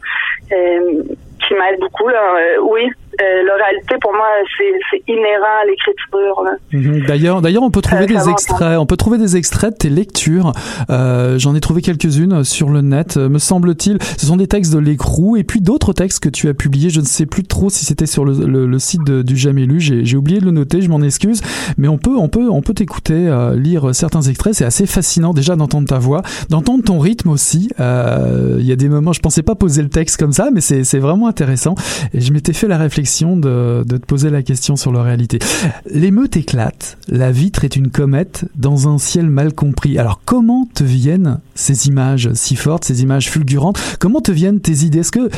[0.51, 1.03] euh,
[1.45, 2.35] qui m'aident beaucoup là.
[2.37, 4.27] Euh, oui, euh, l'oralité pour moi
[4.57, 6.43] c'est inhérent à l'écriture.
[6.71, 7.05] Mhm.
[7.07, 9.89] D'ailleurs, d'ailleurs on peut trouver euh, des extraits, on peut trouver des extraits de tes
[9.89, 10.51] lectures.
[10.89, 13.97] Euh, J'en ai trouvé quelques-unes sur le net, me semble-t-il.
[14.17, 16.89] Ce sont des textes de l'écrou et puis d'autres textes que tu as publiés.
[16.89, 19.65] Je ne sais plus trop si c'était sur le, le, le, site de, du Jamais
[19.65, 19.79] lu.
[19.79, 21.41] J'ai oublié de le noter, je m'en excuse.
[21.77, 24.53] Mais on peut, on peut, on peut t'écouter euh, lire certains extraits.
[24.53, 27.69] C'est assez fascinant déjà d'entendre ta voix, d'entendre ton rythme aussi.
[27.79, 30.99] Il y a des moments, je pensais pas poser le texte comme ça, mais c'est
[30.99, 31.75] vraiment intéressant.
[32.13, 35.39] Et je m'étais fait la réflexion de, de, te poser la question sur leur réalité.
[35.85, 39.97] L'émeute éclate, la vitre est une comète dans un ciel mal compris.
[39.97, 43.79] Alors comment te viennent ces images si fortes, ces images fulgurantes?
[43.99, 44.99] Comment te viennent tes idées?
[44.99, 45.29] Est-ce que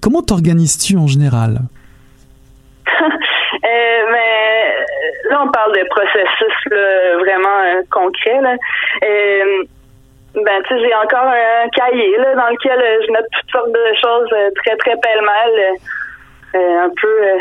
[0.00, 1.60] comment t'organises-tu en général?
[3.64, 4.84] Euh, mais
[5.30, 8.38] là, on parle de processus là, vraiment euh, concret.
[8.42, 8.56] Là.
[9.02, 9.62] Euh,
[10.34, 13.94] ben, tu sais, j'ai encore un cahier là, dans lequel je note toutes sortes de
[14.02, 15.78] choses très, très pêle-mêle.
[16.54, 17.38] Euh, un peu euh,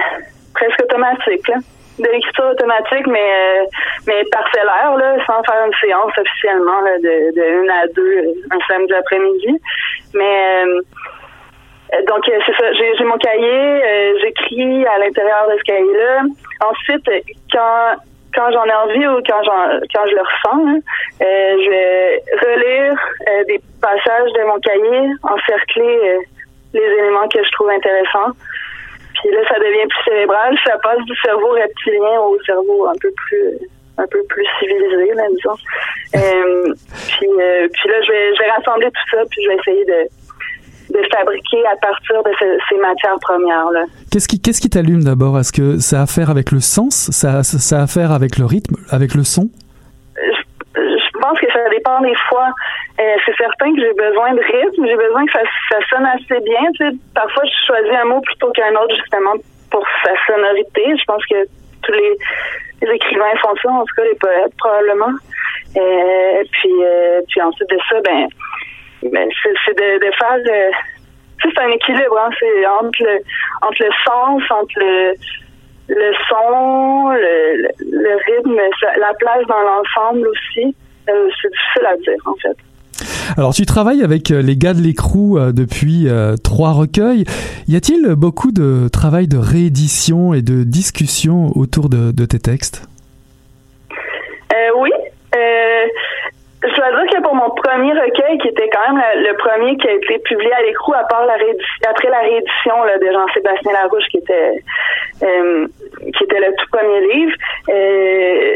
[0.56, 1.48] presque automatique.
[1.48, 1.58] Là
[2.00, 3.66] de l'écriture automatique, mais euh,
[4.08, 8.58] mais parcellaire, là, sans faire une séance officiellement là, de, de une à deux un
[8.68, 9.62] samedi après-midi.
[10.16, 10.64] Mais
[12.08, 16.24] donc c'est ça, j'ai mon cahier, j'écris à l'intérieur de ce cahier-là.
[16.68, 17.08] Ensuite,
[17.52, 17.92] quand
[18.34, 20.80] quand j'en ai envie ou quand j'en quand je le ressens, hein,
[21.22, 22.96] je vais relire
[23.46, 26.18] des passages de mon cahier, encercler
[26.74, 28.34] les éléments que je trouve intéressants.
[29.24, 30.58] Puis là, ça devient plus cérébral.
[30.66, 33.58] Ça passe du cerveau reptilien au cerveau un peu plus
[33.96, 35.58] un peu plus civilisé, là, disons.
[36.16, 36.72] Euh,
[37.08, 39.84] puis, euh, puis là, je vais, je vais rassembler tout ça, puis je vais essayer
[39.84, 40.08] de,
[40.94, 42.30] de fabriquer à partir de
[42.70, 43.86] ces matières premières là.
[44.12, 45.40] Qu'est-ce qui qu'est-ce qui t'allume d'abord?
[45.40, 47.10] Est-ce que ça a à faire avec le sens?
[47.12, 49.50] Ça ça a à faire avec le rythme, avec le son?
[51.24, 52.50] Pense que ça dépend des fois.
[53.00, 56.40] Euh, c'est certain que j'ai besoin de rythme, j'ai besoin que ça, ça sonne assez
[56.44, 56.92] bien.
[57.16, 59.36] Parfois, je choisis un mot plutôt qu'un autre justement
[59.72, 60.84] pour sa sonorité.
[61.00, 61.46] Je pense que
[61.84, 62.18] tous les,
[62.94, 65.16] écrivains font ça, en tout cas les poètes probablement.
[65.78, 68.28] Euh, puis, euh, puis ensuite de ça, ben,
[69.04, 70.38] ben c'est de, faire
[71.42, 73.20] c'est un équilibre, hein, c'est entre le
[73.62, 75.14] entre le sens, entre le
[75.90, 78.60] le son, le, le rythme,
[79.00, 80.76] la place dans l'ensemble aussi.
[81.10, 82.58] Euh, c'est à dire, en fait.
[83.38, 86.08] Alors tu travailles avec euh, les gars de l'écrou euh, depuis
[86.44, 87.26] trois recueils.
[87.68, 92.88] Y a-t-il beaucoup de travail de réédition et de discussion autour de, de tes textes?
[94.80, 94.90] Oui.
[95.34, 99.88] je dois dire que pour mon premier recueil, qui était quand même le, premier qui
[99.88, 101.36] a été publié à l'écrou, à part la
[101.90, 104.64] après la réédition là, de Jean-Sébastien Larouche, qui était
[105.20, 107.36] qui était le tout premier livre.
[107.70, 108.56] Euh,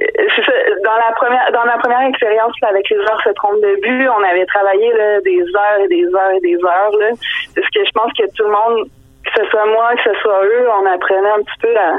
[0.84, 4.24] dans la première dans ma première expérience avec les heures se trompent de but, on
[4.24, 6.92] avait travaillé là, des heures et des heures et des heures.
[7.00, 7.10] Là,
[7.56, 8.90] parce que je pense que tout le monde
[9.36, 11.98] ce soit moi, que ce soit eux, on apprenait un petit peu la,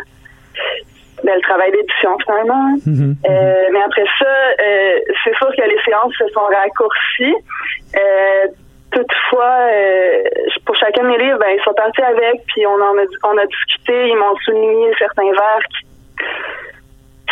[1.25, 2.77] ben, le travail d'édition finalement.
[2.87, 3.17] Mhm.
[3.29, 4.27] Euh, mais après ça,
[4.61, 7.37] euh, c'est sûr que les séances se sont raccourcies.
[7.97, 8.47] Euh,
[8.93, 10.23] toutefois, euh,
[10.65, 13.39] pour chacun de mes livres, ben, ils sont partis avec, puis on en a, on
[13.39, 15.87] a discuté, ils m'ont souligné certains vers qui,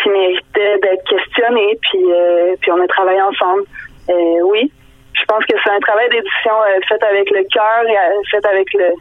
[0.02, 3.62] qui méritaient d'être questionnés, puis, euh, puis on a travaillé ensemble.
[4.10, 4.70] Euh, oui,
[5.14, 8.72] je pense que c'est un travail d'édition euh, fait avec le cœur et fait avec
[8.74, 8.92] le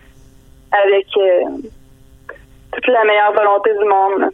[0.72, 1.42] avec euh,
[2.72, 4.32] toute la meilleure volonté du monde.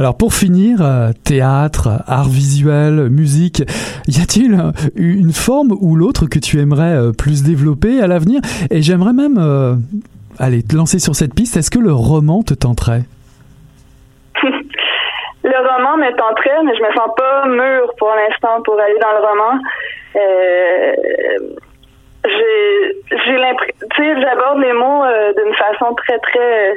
[0.00, 3.62] Alors pour finir, euh, théâtre, art visuel, musique,
[4.08, 4.58] y a-t-il
[4.96, 8.40] une forme ou l'autre que tu aimerais euh, plus développer à l'avenir?
[8.70, 9.74] Et j'aimerais même, euh,
[10.38, 11.58] allez, te lancer sur cette piste.
[11.58, 13.02] Est-ce que le roman te tenterait?
[15.42, 19.12] Le roman me tenterait, mais je me sens pas mûre pour l'instant pour aller dans
[19.18, 19.58] le roman.
[20.16, 20.92] Euh,
[22.24, 26.74] j'ai j'ai l'impression, j'aborde les mots euh, d'une façon très très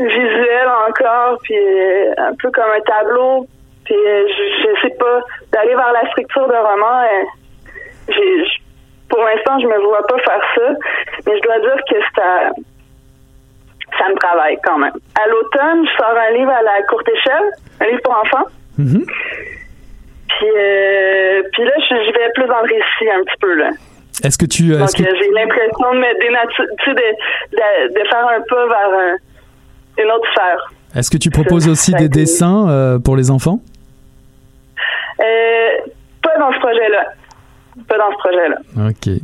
[0.00, 3.46] euh, visuelle encore, puis euh, un peu comme un tableau.
[3.84, 5.20] Puis euh, je, je sais pas
[5.52, 7.02] d'aller vers la structure de roman.
[7.02, 7.24] euh,
[8.08, 8.44] j'ai
[9.08, 10.68] pour l'instant, je me vois pas faire ça,
[11.26, 12.50] mais je dois dire que ça
[13.98, 14.94] ça me travaille quand même.
[15.22, 18.46] À l'automne, je sors un livre à la courte échelle, un livre pour enfants.
[18.78, 19.04] Mhm.
[20.28, 23.70] Puis, euh, puis là, je, vais plus dans le récit un petit peu là.
[24.24, 27.56] Est-ce que tu, Donc, est-ce que euh, j'ai l'impression de me dénaturer, tu sais, de,
[27.56, 29.16] de, de faire un pas vers un-
[29.98, 30.72] une autre sphère.
[30.94, 33.60] est-ce que tu proposes aussi des dessins euh, pour les enfants?
[35.20, 35.90] Euh,
[36.22, 37.04] pas dans ce projet-là.
[37.88, 38.88] Pas dans ce projet-là.
[38.88, 39.20] Ok.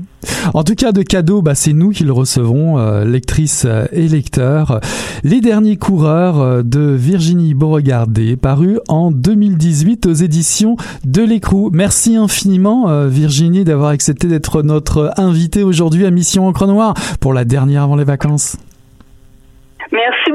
[0.55, 4.09] En tout cas, de cadeaux, bah, c'est nous qui le recevrons, euh, lectrices euh, et
[4.09, 4.81] lecteurs.
[5.23, 11.71] Les derniers coureurs de Virginie Beauregardé, paru en 2018 aux éditions de l'Écrou.
[11.73, 17.33] Merci infiniment, euh, Virginie, d'avoir accepté d'être notre invitée aujourd'hui à Mission Encre Noire pour
[17.33, 18.57] la dernière avant les vacances.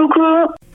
[0.08, 0.75] Merci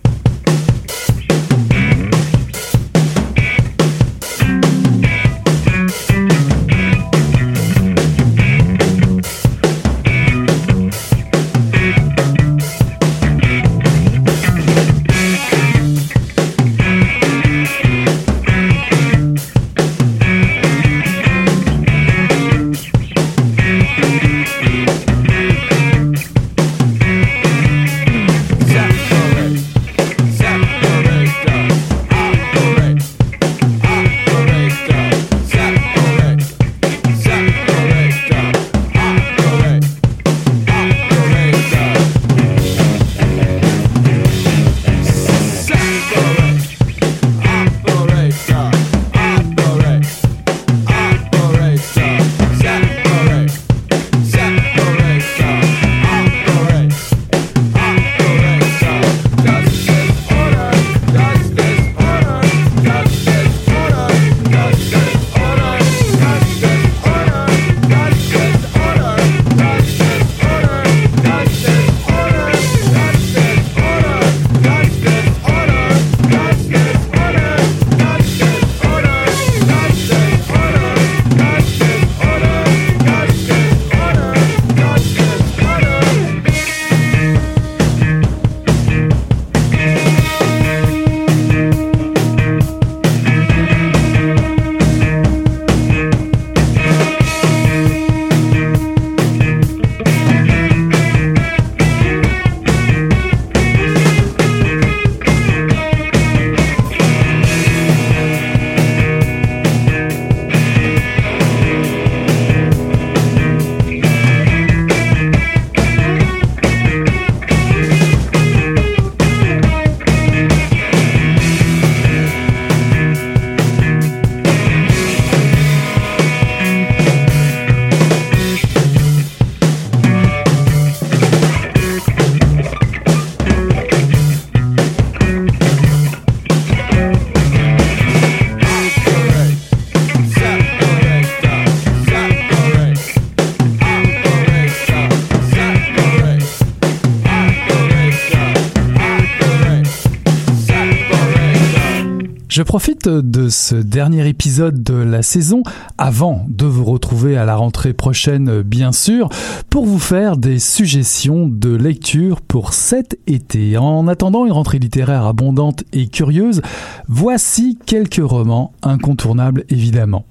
[153.08, 155.62] de ce dernier épisode de la saison,
[155.98, 159.28] avant de vous retrouver à la rentrée prochaine bien sûr,
[159.70, 163.76] pour vous faire des suggestions de lecture pour cet été.
[163.76, 166.62] En attendant une rentrée littéraire abondante et curieuse,
[167.08, 170.24] voici quelques romans incontournables évidemment.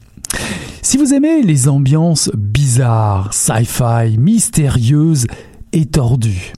[0.82, 5.28] Si vous aimez les ambiances bizarres, sci-fi, mystérieuses
[5.74, 6.54] et tordues,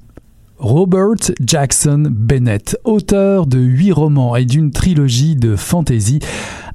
[0.61, 6.19] Robert Jackson Bennett, auteur de huit romans et d'une trilogie de fantasy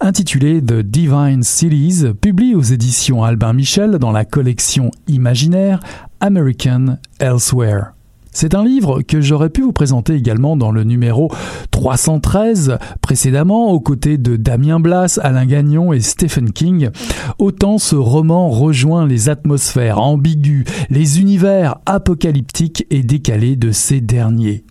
[0.01, 5.79] intitulée The Divine Cities, publie aux éditions Albin Michel dans la collection imaginaire
[6.21, 7.96] American Elsewhere.
[8.39, 11.33] C'est un livre que j'aurais pu vous présenter également dans le numéro
[11.71, 16.91] 313 précédemment, aux côtés de Damien Blas, Alain Gagnon et Stephen King.
[17.39, 24.65] Autant ce roman rejoint les atmosphères ambiguës, les univers apocalyptiques et décalés de ces derniers.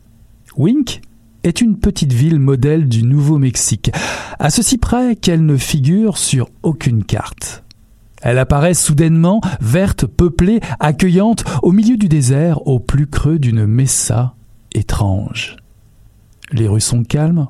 [0.55, 1.01] Wink
[1.43, 3.89] est une petite ville modèle du Nouveau-Mexique,
[4.37, 7.64] à ceci près qu'elle ne figure sur aucune carte.
[8.25, 14.33] Elle apparaît soudainement, verte, peuplée, accueillante, au milieu du désert, au plus creux d'une mesa
[14.73, 15.57] étrange.
[16.51, 17.47] Les rues sont calmes?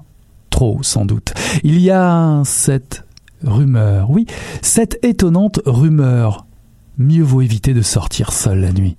[0.50, 1.34] Trop, sans doute.
[1.64, 3.06] Il y a cette
[3.42, 4.26] rumeur, oui,
[4.62, 6.46] cette étonnante rumeur.
[6.98, 8.98] Mieux vaut éviter de sortir seul la nuit.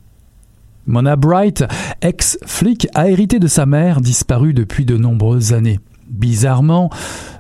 [0.87, 1.63] Mona Bright,
[2.01, 5.81] ex-flic, a hérité de sa mère, disparue depuis de nombreuses années.
[6.09, 6.89] Bizarrement,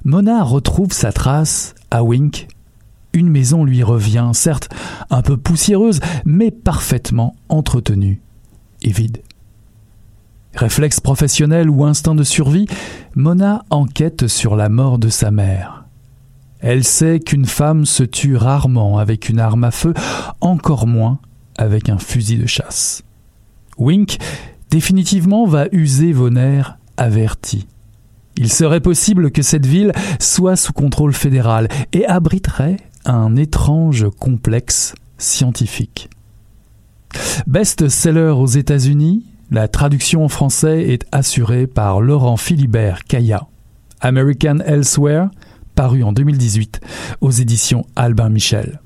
[0.04, 2.48] Mona retrouve sa trace à Wink
[3.16, 4.68] une maison lui revient, certes
[5.10, 8.20] un peu poussiéreuse, mais parfaitement entretenue
[8.82, 9.22] et vide.
[10.54, 12.66] Réflexe professionnel ou instinct de survie,
[13.14, 15.84] Mona enquête sur la mort de sa mère.
[16.60, 19.92] Elle sait qu'une femme se tue rarement avec une arme à feu,
[20.40, 21.18] encore moins
[21.58, 23.02] avec un fusil de chasse.
[23.78, 24.18] Wink
[24.70, 27.66] définitivement va user vos nerfs avertis.
[28.36, 34.94] Il serait possible que cette ville soit sous contrôle fédéral et abriterait un étrange complexe
[35.18, 36.10] scientifique.
[37.46, 43.46] Best-seller aux États-Unis, la traduction en français est assurée par Laurent Philibert Kaya.
[44.00, 45.28] American Elsewhere,
[45.74, 46.80] paru en 2018
[47.20, 48.80] aux éditions Albin Michel.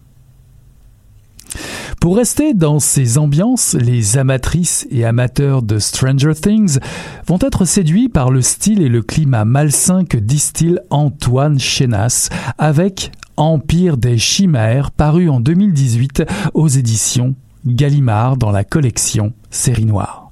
[2.01, 6.79] Pour rester dans ces ambiances, les amatrices et amateurs de Stranger Things
[7.27, 13.13] vont être séduits par le style et le climat malsain que distille Antoine Chenas avec
[13.41, 20.31] Empire des chimères, paru en 2018 aux éditions Gallimard dans la collection Série Noire.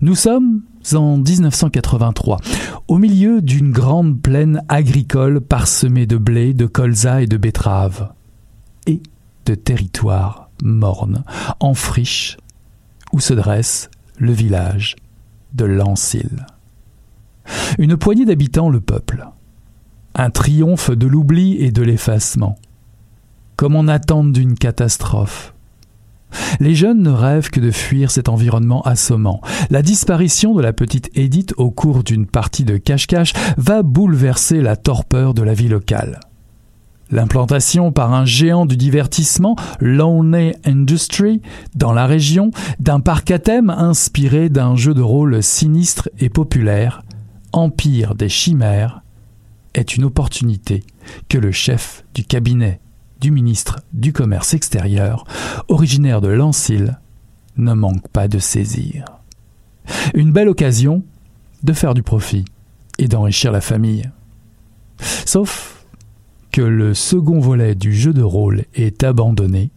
[0.00, 0.62] Nous sommes
[0.92, 2.40] en 1983,
[2.88, 8.12] au milieu d'une grande plaine agricole parsemée de blé, de colza et de betteraves,
[8.88, 9.00] et
[9.44, 11.22] de territoires mornes,
[11.60, 12.38] en friche,
[13.12, 14.96] où se dresse le village
[15.54, 16.44] de Lancil.
[17.78, 19.28] Une poignée d'habitants le peuple
[20.16, 22.56] un triomphe de l'oubli et de l'effacement,
[23.56, 25.52] comme on attend d'une catastrophe.
[26.58, 29.40] Les jeunes ne rêvent que de fuir cet environnement assommant.
[29.70, 34.76] La disparition de la petite Edith au cours d'une partie de cache-cache va bouleverser la
[34.76, 36.20] torpeur de la vie locale.
[37.10, 41.40] L'implantation par un géant du divertissement, Lonely Industry,
[41.76, 42.50] dans la région,
[42.80, 47.02] d'un parc à thème inspiré d'un jeu de rôle sinistre et populaire,
[47.52, 49.02] Empire des chimères,
[49.76, 50.82] est une opportunité
[51.28, 52.80] que le chef du cabinet
[53.20, 55.24] du ministre du Commerce extérieur,
[55.68, 56.98] originaire de Lancil,
[57.56, 59.04] ne manque pas de saisir.
[60.14, 61.02] Une belle occasion
[61.62, 62.44] de faire du profit
[62.98, 64.10] et d'enrichir la famille.
[65.24, 65.86] Sauf
[66.50, 69.70] que le second volet du jeu de rôle est abandonné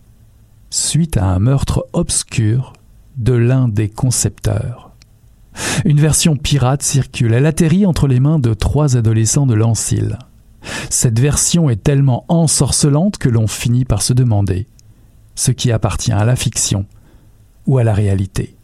[0.69, 2.73] suite à un meurtre obscur
[3.17, 4.88] de l'un des concepteurs.
[5.85, 7.33] Une version pirate circule.
[7.33, 10.17] Elle atterrit entre les mains de trois adolescents de Lancil.
[10.89, 14.67] Cette version est tellement ensorcelante que l'on finit par se demander
[15.35, 16.85] ce qui appartient à la fiction
[17.65, 18.55] ou à la réalité.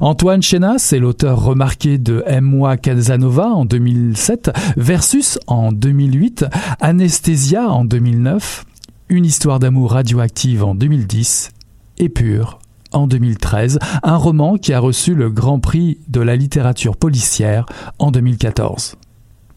[0.00, 6.46] Antoine Chenas est l'auteur remarqué de Aime-moi Casanova en 2007 versus en 2008,
[6.80, 8.64] Anesthesia en 2009,
[9.08, 11.50] Une histoire d'amour radioactive en 2010
[11.98, 12.58] et Pure
[12.92, 17.66] en 2013, un roman qui a reçu le Grand Prix de la littérature policière
[17.98, 18.96] en 2014.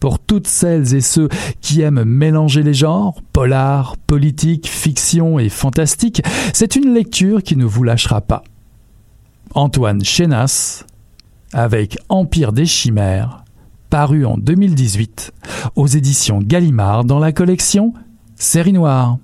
[0.00, 1.28] Pour toutes celles et ceux
[1.60, 7.64] qui aiment mélanger les genres, polar, politique, fiction et fantastique, c'est une lecture qui ne
[7.64, 8.44] vous lâchera pas.
[9.54, 10.84] Antoine Chenas,
[11.52, 13.44] avec Empire des Chimères,
[13.88, 15.32] paru en 2018
[15.76, 17.94] aux éditions Gallimard dans la collection
[18.36, 19.18] Série Noire.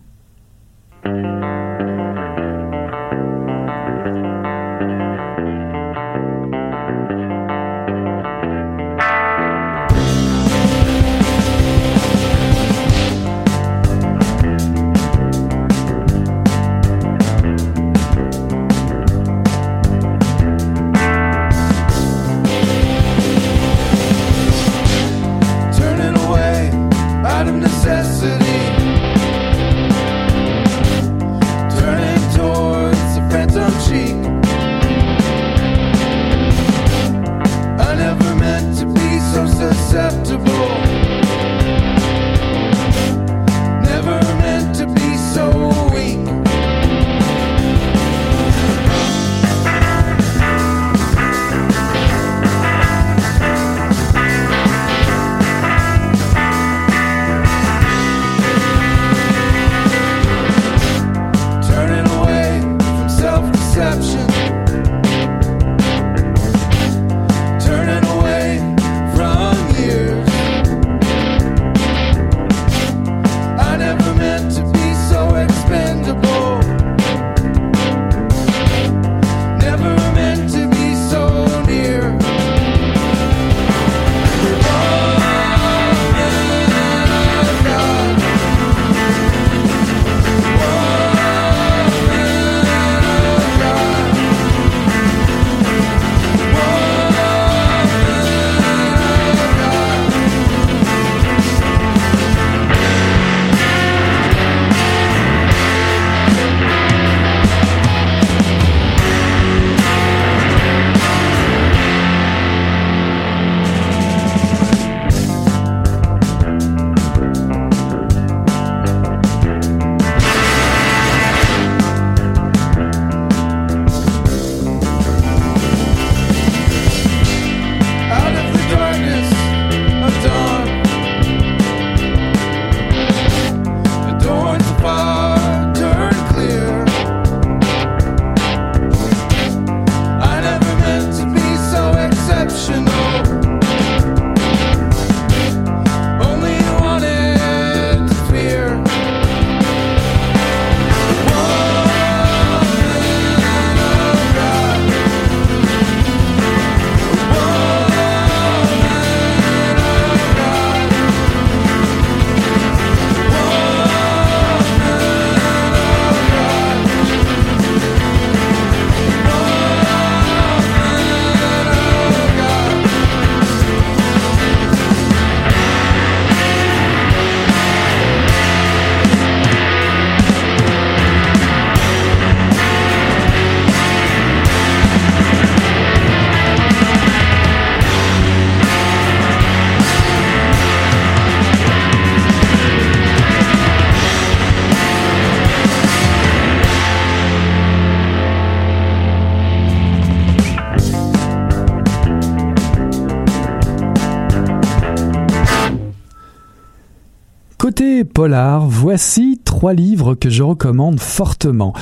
[208.14, 211.74] Polar, voici trois livres que je recommande fortement.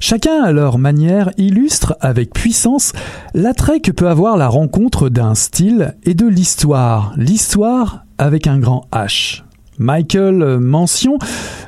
[0.00, 2.92] Chacun à leur manière illustre avec puissance
[3.34, 8.86] l'attrait que peut avoir la rencontre d'un style et de l'histoire, l'histoire avec un grand
[8.92, 9.42] H.
[9.78, 11.18] Michael Mention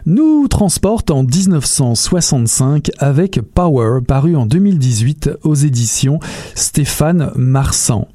[0.06, 6.18] nous transporte en 1965 avec Power paru en 2018 aux éditions
[6.54, 8.08] Stéphane Marsan.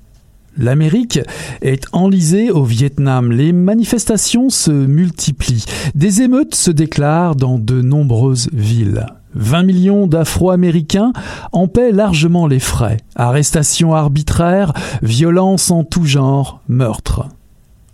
[0.57, 1.19] L'Amérique
[1.61, 3.31] est enlisée au Vietnam.
[3.31, 5.65] Les manifestations se multiplient.
[5.95, 9.05] Des émeutes se déclarent dans de nombreuses villes.
[9.35, 11.13] 20 millions d'Afro-Américains
[11.51, 12.97] en paient largement les frais.
[13.15, 17.27] Arrestations arbitraires, violences en tout genre, meurtres.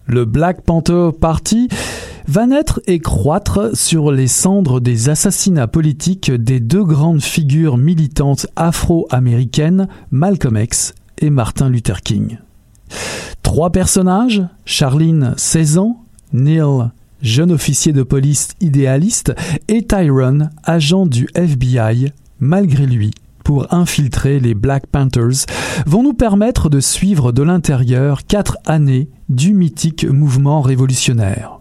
[0.05, 1.67] Le Black Panther Party
[2.27, 8.47] va naître et croître sur les cendres des assassinats politiques des deux grandes figures militantes
[8.55, 12.37] afro-américaines, Malcolm X et Martin Luther King.
[13.41, 16.89] Trois personnages, Charlene, 16 ans, Neil,
[17.21, 19.33] jeune officier de police idéaliste,
[19.67, 23.11] et Tyrone, agent du FBI, malgré lui,
[23.43, 25.45] pour infiltrer les Black Panthers,
[25.85, 31.59] vont nous permettre de suivre de l'intérieur quatre années du mythique mouvement révolutionnaire.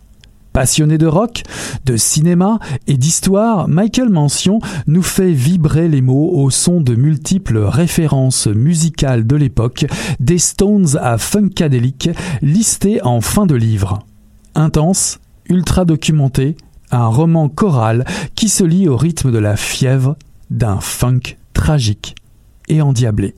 [0.53, 1.44] Passionné de rock,
[1.86, 7.59] de cinéma et d'histoire, Michael Mention nous fait vibrer les mots au son de multiples
[7.59, 9.86] références musicales de l'époque,
[10.20, 12.11] des Stones à Funkadelic,
[12.42, 14.00] listés en fin de livre.
[14.55, 16.57] Intense, ultra documenté,
[16.90, 20.16] un roman choral qui se lie au rythme de la fièvre
[20.50, 22.14] d'un funk tragique
[22.68, 23.34] et endiablé.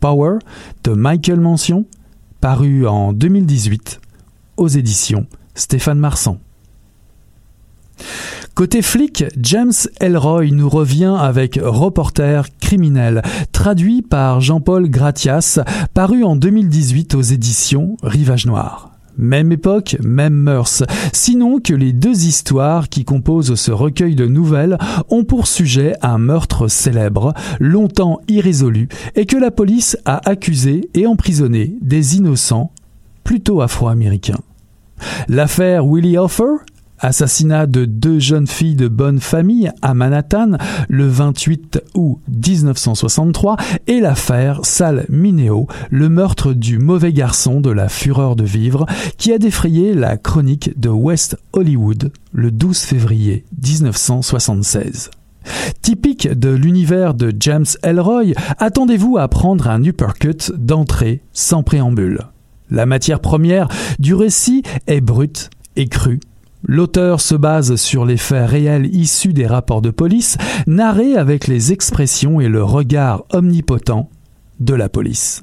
[0.00, 0.38] Power
[0.84, 1.84] de Michael Mention,
[2.40, 4.00] paru en 2018
[4.56, 5.26] aux éditions
[5.58, 6.38] Stéphane Marsan.
[8.54, 15.60] Côté flic, James Elroy nous revient avec Reporter criminel, traduit par Jean-Paul Gratias,
[15.94, 18.92] paru en 2018 aux éditions Rivage Noir.
[19.16, 24.78] Même époque, même mœurs, sinon que les deux histoires qui composent ce recueil de nouvelles
[25.08, 31.08] ont pour sujet un meurtre célèbre, longtemps irrésolu, et que la police a accusé et
[31.08, 32.70] emprisonné des innocents
[33.24, 34.38] plutôt afro-américain.
[35.28, 36.56] L'affaire Willie Offer,
[36.98, 40.52] assassinat de deux jeunes filles de bonne famille à Manhattan
[40.88, 47.88] le 28 août 1963 et l'affaire Sal Mineo, le meurtre du mauvais garçon de la
[47.88, 48.86] fureur de vivre
[49.16, 55.10] qui a défrayé la chronique de West Hollywood le 12 février 1976.
[55.82, 62.26] Typique de l'univers de James Elroy, attendez-vous à prendre un uppercut d'entrée sans préambule.
[62.70, 66.20] La matière première du récit est brute et crue.
[66.64, 71.72] L'auteur se base sur les faits réels issus des rapports de police, narrés avec les
[71.72, 74.10] expressions et le regard omnipotent
[74.60, 75.42] de la police.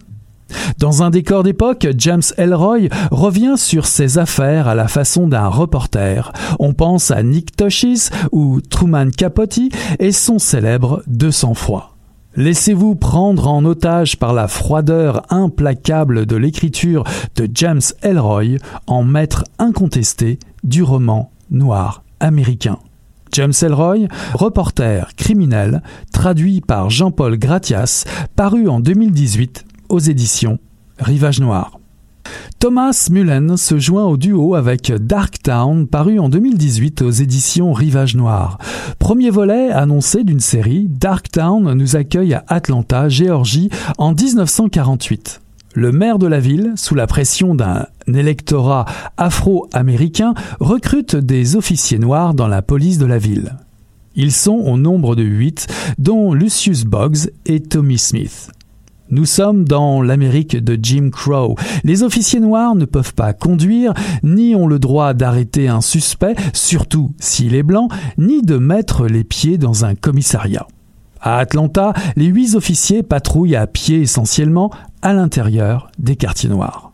[0.78, 6.32] Dans un décor d'époque, James Elroy revient sur ses affaires à la façon d'un reporter.
[6.59, 9.59] On pense à Nick Toshis ou Truman Capote
[9.99, 11.95] et son célèbre De sang-froid.
[12.38, 17.05] Laissez-vous prendre en otage par la froideur implacable de l'écriture
[17.38, 18.57] de James Elroy
[18.88, 22.77] en maître incontesté du roman noir américain.
[23.31, 25.81] James Elroy, reporter criminel,
[26.11, 28.05] traduit par Jean-Paul Gratias,
[28.36, 30.59] paru en 2018 aux éditions
[30.99, 31.79] Rivage Noir.
[32.59, 38.57] Thomas Mullen se joint au duo avec Darktown, paru en 2018 aux éditions Rivage Noir.
[38.97, 45.41] Premier volet annoncé d'une série, Darktown nous accueille à Atlanta, Géorgie, en 1948.
[45.76, 48.86] Le maire de la ville, sous la pression d'un électorat
[49.17, 53.57] afro-américain, recrute des officiers noirs dans la police de la ville.
[54.15, 55.67] Ils sont au nombre de huit,
[55.97, 58.49] dont Lucius Boggs et Tommy Smith.
[59.12, 61.56] Nous sommes dans l'Amérique de Jim Crow.
[61.84, 63.93] Les officiers noirs ne peuvent pas conduire,
[64.24, 67.88] ni ont le droit d'arrêter un suspect, surtout s'il est blanc,
[68.18, 70.66] ni de mettre les pieds dans un commissariat.
[71.22, 74.72] À Atlanta, les huit officiers patrouillent à pied essentiellement
[75.03, 76.91] à l'intérieur des quartiers noirs.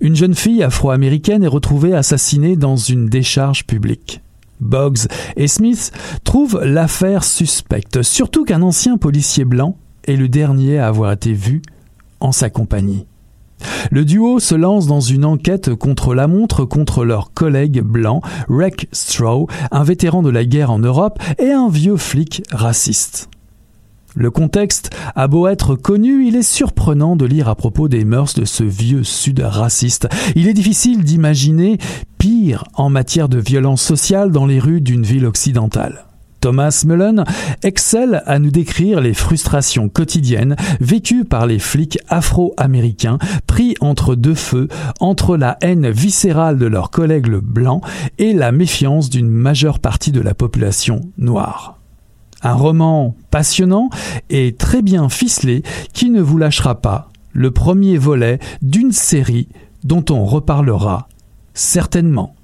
[0.00, 4.20] Une jeune fille afro-américaine est retrouvée assassinée dans une décharge publique.
[4.60, 5.06] Boggs
[5.36, 5.92] et Smith
[6.24, 11.62] trouvent l'affaire suspecte, surtout qu'un ancien policier blanc est le dernier à avoir été vu
[12.20, 13.06] en sa compagnie.
[13.90, 18.88] Le duo se lance dans une enquête contre la montre contre leur collègue blanc, Rick
[18.92, 23.28] Stroh, un vétéran de la guerre en Europe et un vieux flic raciste.
[24.16, 28.34] Le contexte a beau être connu, il est surprenant de lire à propos des mœurs
[28.34, 30.08] de ce vieux sud raciste.
[30.34, 31.78] Il est difficile d'imaginer
[32.18, 36.09] pire en matière de violence sociale dans les rues d'une ville occidentale.
[36.40, 37.24] Thomas Mullen
[37.62, 44.34] excelle à nous décrire les frustrations quotidiennes vécues par les flics afro-américains pris entre deux
[44.34, 44.68] feux,
[45.00, 47.84] entre la haine viscérale de leurs collègues blancs
[48.18, 51.78] et la méfiance d'une majeure partie de la population noire.
[52.42, 53.90] Un roman passionnant
[54.30, 55.62] et très bien ficelé
[55.92, 59.48] qui ne vous lâchera pas, le premier volet d'une série
[59.84, 61.08] dont on reparlera
[61.52, 62.34] certainement.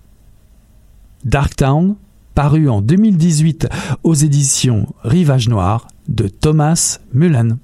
[1.25, 1.97] Darktown,
[2.37, 3.67] paru en 2018
[4.05, 7.57] aux éditions Rivage Noir de Thomas Mullen.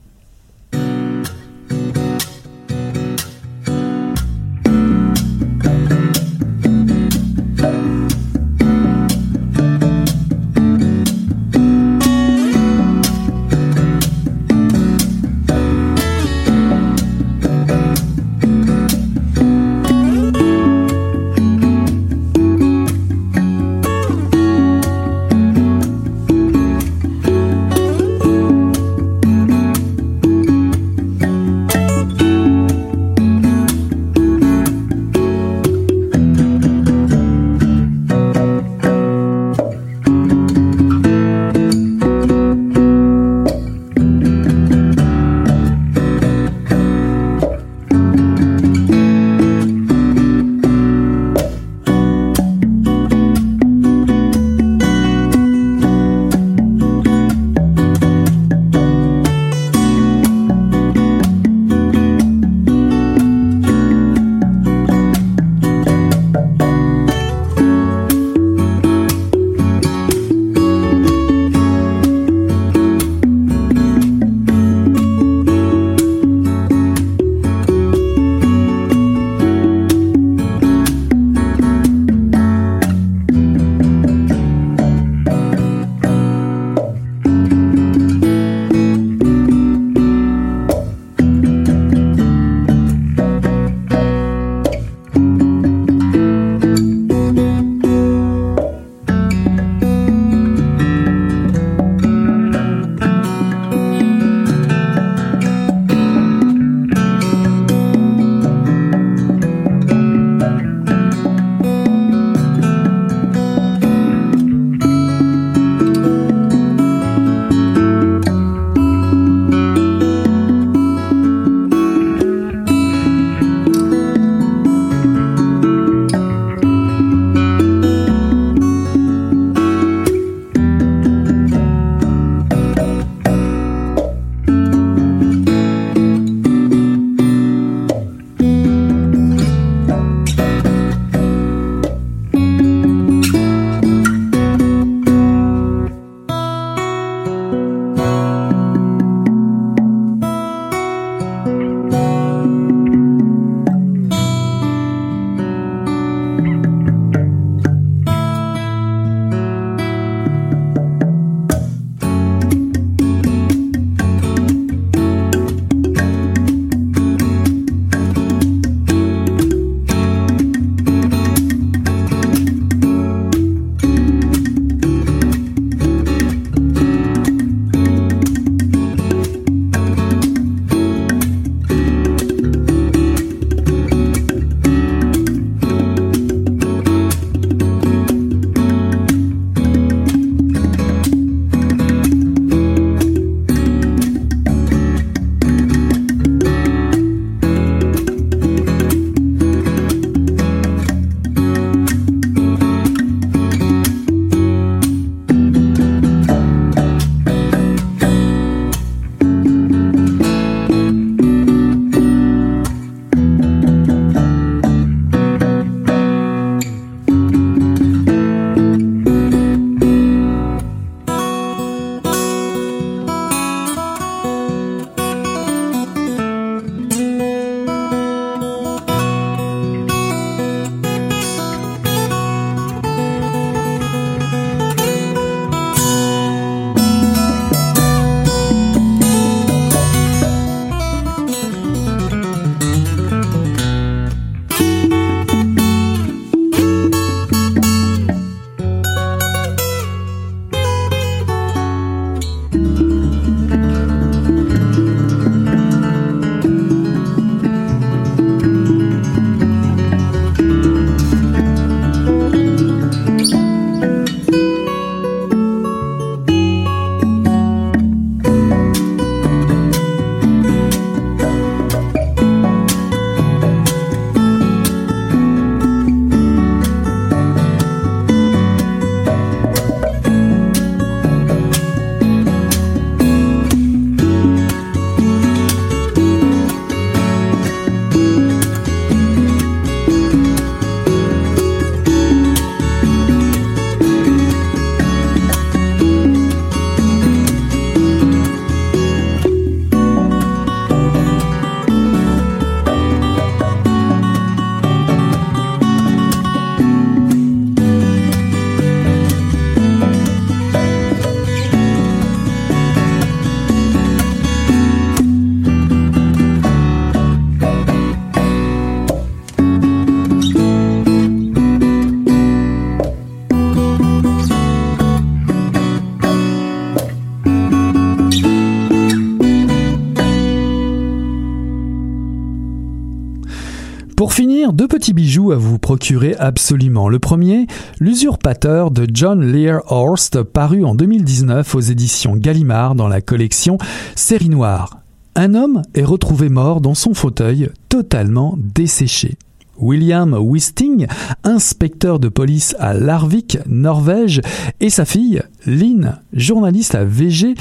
[334.52, 336.88] Petits bijoux à vous procurer absolument.
[336.88, 337.46] Le premier,
[337.80, 343.58] L'usurpateur de John Lear Horst, paru en 2019 aux éditions Gallimard dans la collection
[343.94, 344.78] Série Noire.
[345.14, 349.16] Un homme est retrouvé mort dans son fauteuil, totalement desséché.
[349.58, 350.86] William Wisting,
[351.24, 354.20] inspecteur de police à Larvik, Norvège,
[354.60, 357.34] et sa fille, Lynn, journaliste à VG,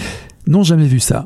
[0.48, 1.26] n'ont jamais vu ça.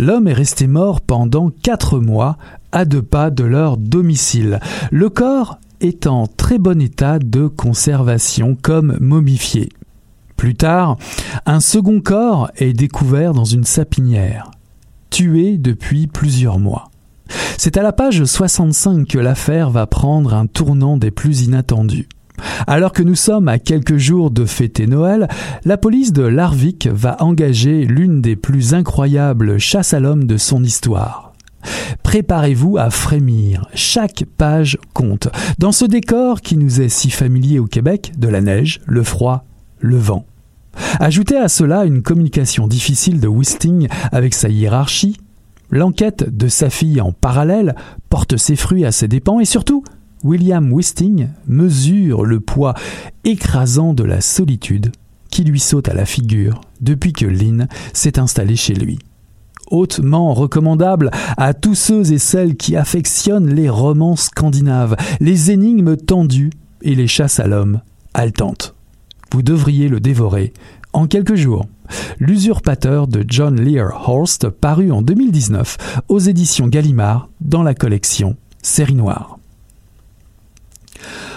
[0.00, 2.38] L'homme est resté mort pendant quatre mois
[2.72, 4.58] à deux pas de leur domicile.
[4.90, 9.68] Le corps est en très bon état de conservation comme momifié.
[10.38, 10.96] Plus tard,
[11.44, 14.50] un second corps est découvert dans une sapinière,
[15.10, 16.90] tué depuis plusieurs mois.
[17.58, 22.08] C'est à la page 65 que l'affaire va prendre un tournant des plus inattendus.
[22.66, 25.28] Alors que nous sommes à quelques jours de fêter Noël,
[25.64, 30.62] la police de Larvik va engager l'une des plus incroyables chasses à l'homme de son
[30.62, 31.32] histoire.
[32.02, 35.28] Préparez-vous à frémir, chaque page compte.
[35.58, 39.44] Dans ce décor qui nous est si familier au Québec, de la neige, le froid,
[39.78, 40.24] le vent.
[40.98, 45.16] Ajoutez à cela une communication difficile de Wisting avec sa hiérarchie,
[45.70, 47.74] l'enquête de sa fille en parallèle
[48.08, 49.84] porte ses fruits à ses dépens et surtout,
[50.22, 52.74] William Wisting mesure le poids
[53.24, 54.92] écrasant de la solitude
[55.30, 58.98] qui lui saute à la figure depuis que Lynn s'est installée chez lui.
[59.70, 66.50] Hautement recommandable à tous ceux et celles qui affectionnent les romans scandinaves, les énigmes tendues
[66.82, 67.80] et les chasses à l'homme
[68.12, 68.74] haletantes.
[69.32, 70.52] Vous devriez le dévorer
[70.92, 71.66] en quelques jours.
[72.18, 78.94] L'usurpateur de John Lear Horst, paru en 2019 aux éditions Gallimard dans la collection Série
[78.94, 79.39] Noire.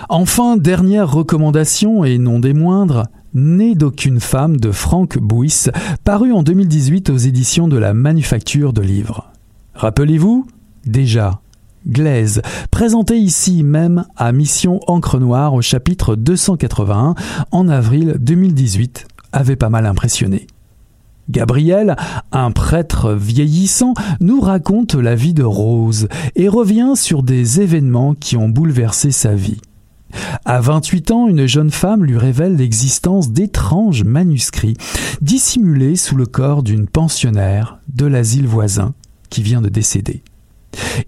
[0.09, 3.05] Enfin, dernière recommandation et non des moindres,
[3.35, 5.65] Né d'aucune femme de Frank Bouis,
[6.03, 9.31] paru en 2018 aux éditions de la Manufacture de Livres.
[9.73, 10.45] Rappelez-vous,
[10.85, 11.41] déjà,
[11.87, 17.15] Glaise, présenté ici même à Mission Encre Noire au chapitre 281
[17.51, 20.45] en avril 2018, avait pas mal impressionné.
[21.29, 21.95] Gabriel,
[22.31, 28.35] un prêtre vieillissant, nous raconte la vie de Rose et revient sur des événements qui
[28.37, 29.61] ont bouleversé sa vie.
[30.45, 34.77] À 28 ans, une jeune femme lui révèle l'existence d'étranges manuscrits
[35.21, 38.93] dissimulés sous le corps d'une pensionnaire de l'asile voisin
[39.29, 40.21] qui vient de décéder.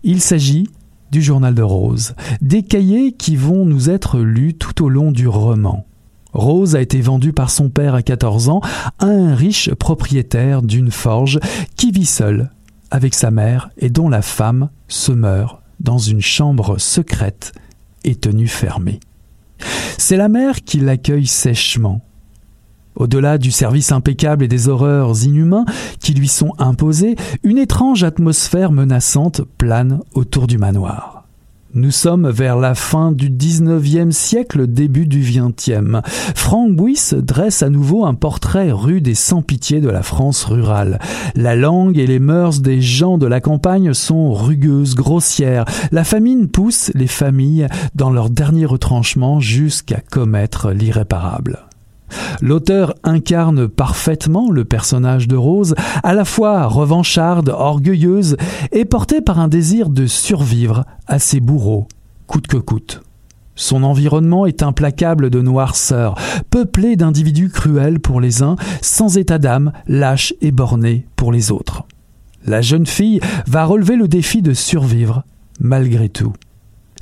[0.04, 0.68] Il s'agit
[1.12, 5.28] du journal de Rose, des cahiers qui vont nous être lus tout au long du
[5.28, 5.86] roman.
[6.36, 8.62] Rose a été vendue par son père à 14 ans
[9.00, 11.40] à un riche propriétaire d'une forge
[11.78, 12.52] qui vit seul
[12.92, 17.54] avec sa mère et dont la femme se meurt dans une chambre secrète
[18.04, 19.00] et tenue fermée.
[19.98, 22.02] C'est la mère qui l'accueille sèchement.
[22.96, 25.66] Au-delà du service impeccable et des horreurs inhumains
[26.00, 31.15] qui lui sont imposées, une étrange atmosphère menaçante plane autour du manoir.
[31.76, 36.02] Nous sommes vers la fin du XIXe siècle, début du XXe.
[36.34, 41.00] Frank Buis dresse à nouveau un portrait rude et sans pitié de la France rurale.
[41.36, 45.66] La langue et les mœurs des gens de la campagne sont rugueuses, grossières.
[45.92, 51.60] La famine pousse les familles dans leur dernier retranchement jusqu'à commettre l'irréparable.
[52.42, 58.38] L'auteur incarne parfaitement le personnage de Rose, à la fois revancharde, orgueilleuse
[58.72, 61.88] et portée par un désir de survivre à ses bourreaux,
[62.28, 63.02] coûte que coûte.
[63.56, 66.16] Son environnement est implacable de noirceur,
[66.50, 71.84] peuplé d'individus cruels pour les uns, sans état d'âme, lâches et bornés pour les autres.
[72.46, 75.24] La jeune fille va relever le défi de survivre,
[75.60, 76.34] malgré tout.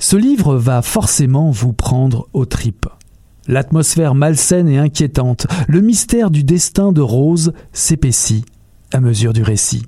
[0.00, 2.86] Ce livre va forcément vous prendre aux tripes.
[3.46, 8.44] L'atmosphère malsaine et inquiétante, le mystère du destin de Rose s'épaissit
[8.92, 9.86] à mesure du récit.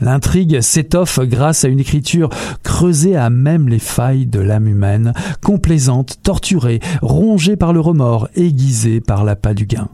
[0.00, 2.30] L'intrigue s'étoffe grâce à une écriture
[2.62, 5.12] creusée à même les failles de l'âme humaine,
[5.42, 9.88] complaisante, torturée, rongée par le remords, aiguisée par l'appât du gain.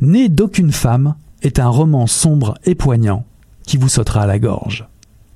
[0.00, 3.24] Né d'aucune femme est un roman sombre et poignant
[3.66, 4.86] qui vous sautera à la gorge.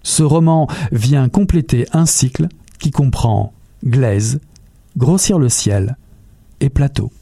[0.03, 3.53] Ce roman vient compléter un cycle qui comprend
[3.85, 4.41] Glaise,
[4.97, 5.97] Grossir le ciel,
[6.61, 7.13] et Plateau.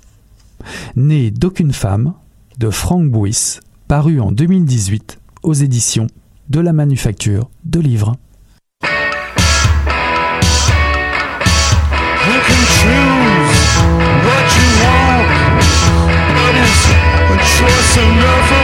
[0.97, 2.15] Né d'aucune femme,
[2.59, 6.07] de Franck Bouis, paru en 2018 aux éditions
[6.49, 8.17] de la Manufacture de Livres.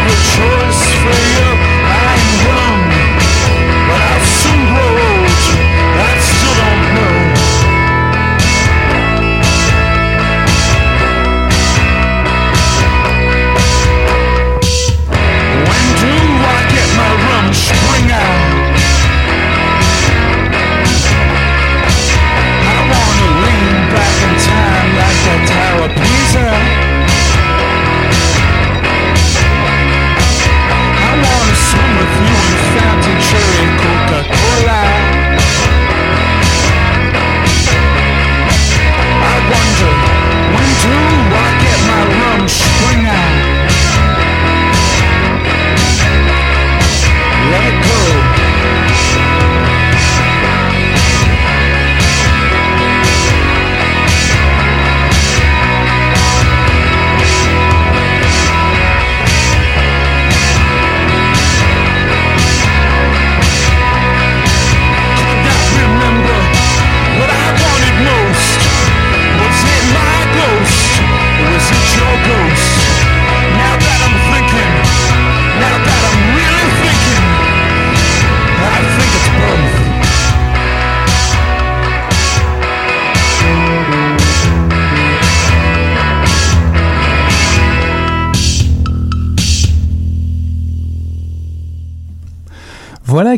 [0.05, 1.33] a choice for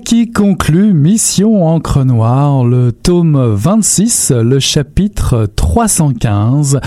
[0.02, 6.80] Qui conclut Mission Encre Noire, le tome 26, le chapitre 315.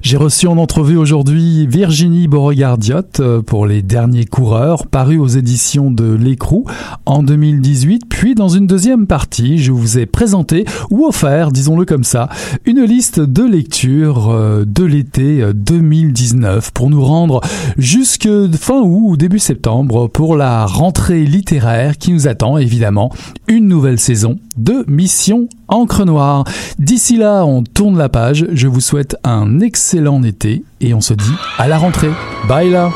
[0.00, 5.90] J'ai reçu en entrevue aujourd'hui Virginie Beauregard-Diot euh, pour les derniers coureurs, paru aux éditions
[5.90, 6.64] de l'écrou
[7.04, 8.04] en 2018.
[8.08, 12.28] Puis dans une deuxième partie, je vous ai présenté, ou offert, disons-le comme ça,
[12.64, 17.40] une liste de lectures euh, de l'été 2019 pour nous rendre
[17.76, 23.12] jusque fin août ou début septembre pour la rentrée littéraire qui nous attend évidemment
[23.48, 26.44] une nouvelle saison de Mission Encre Noire.
[26.78, 28.46] D'ici là, on tourne la page.
[28.52, 32.10] Je vous souhaite un excellent été et on se dit à la rentrée.
[32.48, 32.90] Bye là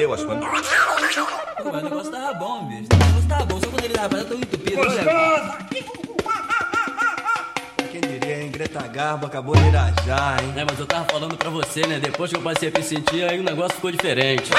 [0.00, 0.44] e as panas.
[1.64, 2.88] Mas o negócio tava bom, bicho.
[2.92, 4.76] O negócio tava bom, só quando ele tava tão entupido.
[4.76, 5.70] Gostoso!
[7.90, 8.50] Quem diria, hein?
[8.50, 10.54] Greta Garbo acabou de irajar, hein?
[10.56, 11.98] É, mas eu tava falando pra você, né?
[12.00, 14.50] Depois que eu passei a me sentir, aí o negócio ficou diferente.